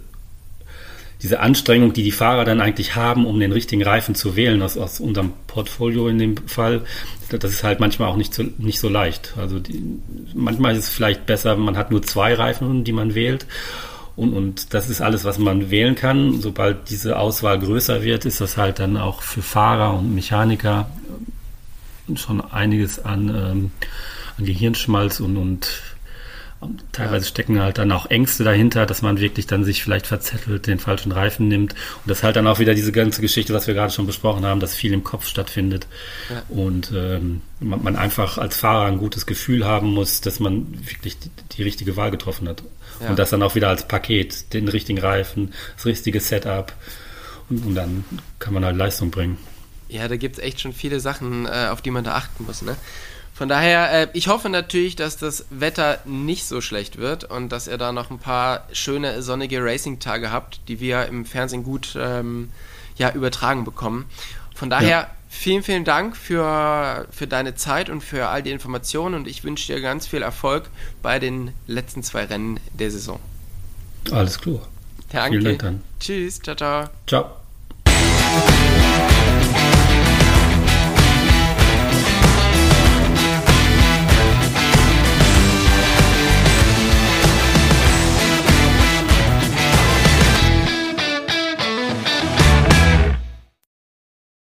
diese 1.21 1.39
Anstrengung, 1.39 1.93
die 1.93 2.03
die 2.03 2.11
Fahrer 2.11 2.45
dann 2.45 2.61
eigentlich 2.61 2.95
haben, 2.95 3.25
um 3.25 3.39
den 3.39 3.51
richtigen 3.51 3.83
Reifen 3.83 4.13
zu 4.13 4.35
wählen, 4.35 4.61
aus, 4.61 4.77
aus 4.77 4.99
unserem 4.99 5.33
Portfolio 5.47 6.07
in 6.07 6.19
dem 6.19 6.37
Fall, 6.47 6.81
das 7.29 7.51
ist 7.51 7.63
halt 7.63 7.79
manchmal 7.79 8.09
auch 8.09 8.17
nicht 8.17 8.33
so, 8.33 8.43
nicht 8.57 8.79
so 8.79 8.87
leicht. 8.87 9.33
Also 9.37 9.59
die, 9.59 9.81
manchmal 10.33 10.73
ist 10.73 10.85
es 10.85 10.89
vielleicht 10.89 11.25
besser, 11.25 11.55
man 11.55 11.77
hat 11.77 11.91
nur 11.91 12.03
zwei 12.03 12.33
Reifen, 12.33 12.83
die 12.83 12.93
man 12.93 13.15
wählt. 13.15 13.45
Und, 14.15 14.33
und 14.33 14.73
das 14.73 14.89
ist 14.89 15.01
alles, 15.01 15.25
was 15.25 15.37
man 15.37 15.69
wählen 15.69 15.95
kann. 15.95 16.41
Sobald 16.41 16.89
diese 16.89 17.19
Auswahl 17.19 17.59
größer 17.59 18.03
wird, 18.03 18.25
ist 18.25 18.41
das 18.41 18.57
halt 18.57 18.79
dann 18.79 18.97
auch 18.97 19.21
für 19.21 19.41
Fahrer 19.41 19.97
und 19.97 20.13
Mechaniker 20.13 20.89
schon 22.15 22.41
einiges 22.41 23.03
an, 23.03 23.29
ähm, 23.29 23.71
an 24.37 24.45
Gehirnschmalz 24.45 25.19
und, 25.19 25.37
und 25.37 25.81
teilweise 26.91 27.25
stecken 27.25 27.61
halt 27.61 27.77
dann 27.77 27.91
auch 27.91 28.07
Ängste 28.07 28.43
dahinter, 28.43 28.85
dass 28.85 29.01
man 29.01 29.19
wirklich 29.19 29.45
dann 29.45 29.63
sich 29.63 29.83
vielleicht 29.83 30.07
verzettelt, 30.07 30.65
den 30.65 30.79
falschen 30.79 31.11
Reifen 31.11 31.47
nimmt. 31.47 31.73
Und 31.73 32.09
das 32.09 32.23
halt 32.23 32.35
dann 32.35 32.47
auch 32.47 32.59
wieder 32.59 32.73
diese 32.73 32.91
ganze 32.91 33.21
Geschichte, 33.21 33.53
was 33.53 33.67
wir 33.67 33.73
gerade 33.73 33.93
schon 33.93 34.07
besprochen 34.07 34.45
haben, 34.45 34.59
dass 34.59 34.73
viel 34.73 34.93
im 34.93 35.03
Kopf 35.03 35.27
stattfindet. 35.27 35.87
Ja. 36.29 36.43
Und 36.49 36.91
ähm, 36.95 37.41
man, 37.59 37.83
man, 37.83 37.95
einfach 37.95 38.37
als 38.37 38.57
Fahrer 38.57 38.87
ein 38.87 38.97
gutes 38.97 39.25
Gefühl 39.25 39.65
haben 39.65 39.93
muss, 39.93 40.21
dass 40.21 40.39
man 40.39 40.67
wirklich 40.87 41.19
die, 41.19 41.29
die 41.51 41.63
richtige 41.63 41.95
Wahl 41.95 42.09
getroffen 42.09 42.49
hat. 42.49 42.63
Ja. 43.01 43.09
Und 43.09 43.19
das 43.19 43.29
dann 43.29 43.43
auch 43.43 43.53
wieder 43.53 43.69
als 43.69 43.87
Paket, 43.87 44.53
den 44.53 44.67
richtigen 44.67 44.99
Reifen, 44.99 45.53
das 45.75 45.85
richtige 45.85 46.19
Setup. 46.19 46.73
Und, 47.49 47.65
und 47.65 47.75
dann 47.75 48.03
kann 48.39 48.53
man 48.53 48.65
halt 48.65 48.77
Leistung 48.77 49.11
bringen. 49.11 49.37
Ja, 49.89 50.07
da 50.07 50.17
gibt 50.17 50.37
es 50.37 50.43
echt 50.43 50.59
schon 50.59 50.73
viele 50.73 50.99
Sachen, 50.99 51.45
äh, 51.45 51.67
auf 51.71 51.81
die 51.81 51.91
man 51.91 52.03
da 52.03 52.15
achten 52.15 52.45
muss. 52.45 52.61
Ne? 52.61 52.75
Von 53.37 53.49
daher, 53.49 53.91
äh, 53.91 54.07
ich 54.13 54.29
hoffe 54.29 54.49
natürlich, 54.49 54.95
dass 54.95 55.15
das 55.15 55.45
Wetter 55.51 55.99
nicht 56.05 56.45
so 56.45 56.59
schlecht 56.59 56.97
wird 56.97 57.23
und 57.23 57.49
dass 57.49 57.67
ihr 57.67 57.77
da 57.77 57.91
noch 57.91 58.09
ein 58.09 58.17
paar 58.17 58.63
schöne 58.73 59.21
sonnige 59.21 59.63
Racing-Tage 59.63 60.31
habt, 60.31 60.61
die 60.67 60.79
wir 60.79 61.05
im 61.05 61.23
Fernsehen 61.23 61.63
gut 61.63 61.95
ähm, 62.01 62.49
ja, 62.95 63.11
übertragen 63.11 63.63
bekommen. 63.63 64.05
Von 64.55 64.71
daher, 64.71 64.89
ja. 64.89 65.07
vielen, 65.29 65.61
vielen 65.61 65.85
Dank 65.85 66.17
für, 66.17 67.05
für 67.11 67.27
deine 67.27 67.53
Zeit 67.53 67.91
und 67.91 68.01
für 68.01 68.27
all 68.29 68.41
die 68.41 68.49
Informationen 68.49 69.13
und 69.13 69.27
ich 69.27 69.43
wünsche 69.43 69.71
dir 69.71 69.81
ganz 69.81 70.07
viel 70.07 70.23
Erfolg 70.23 70.71
bei 71.03 71.19
den 71.19 71.51
letzten 71.67 72.01
zwei 72.01 72.25
Rennen 72.25 72.59
der 72.73 72.89
Saison. 72.89 73.19
Alles 74.09 74.41
klar. 74.41 74.67
Danke. 75.11 75.37
Vielen 75.37 75.43
Dank 75.43 75.59
dann. 75.59 75.83
Tschüss, 75.99 76.41
ciao, 76.41 76.55
ciao. 76.55 76.89
Ciao. 77.05 77.46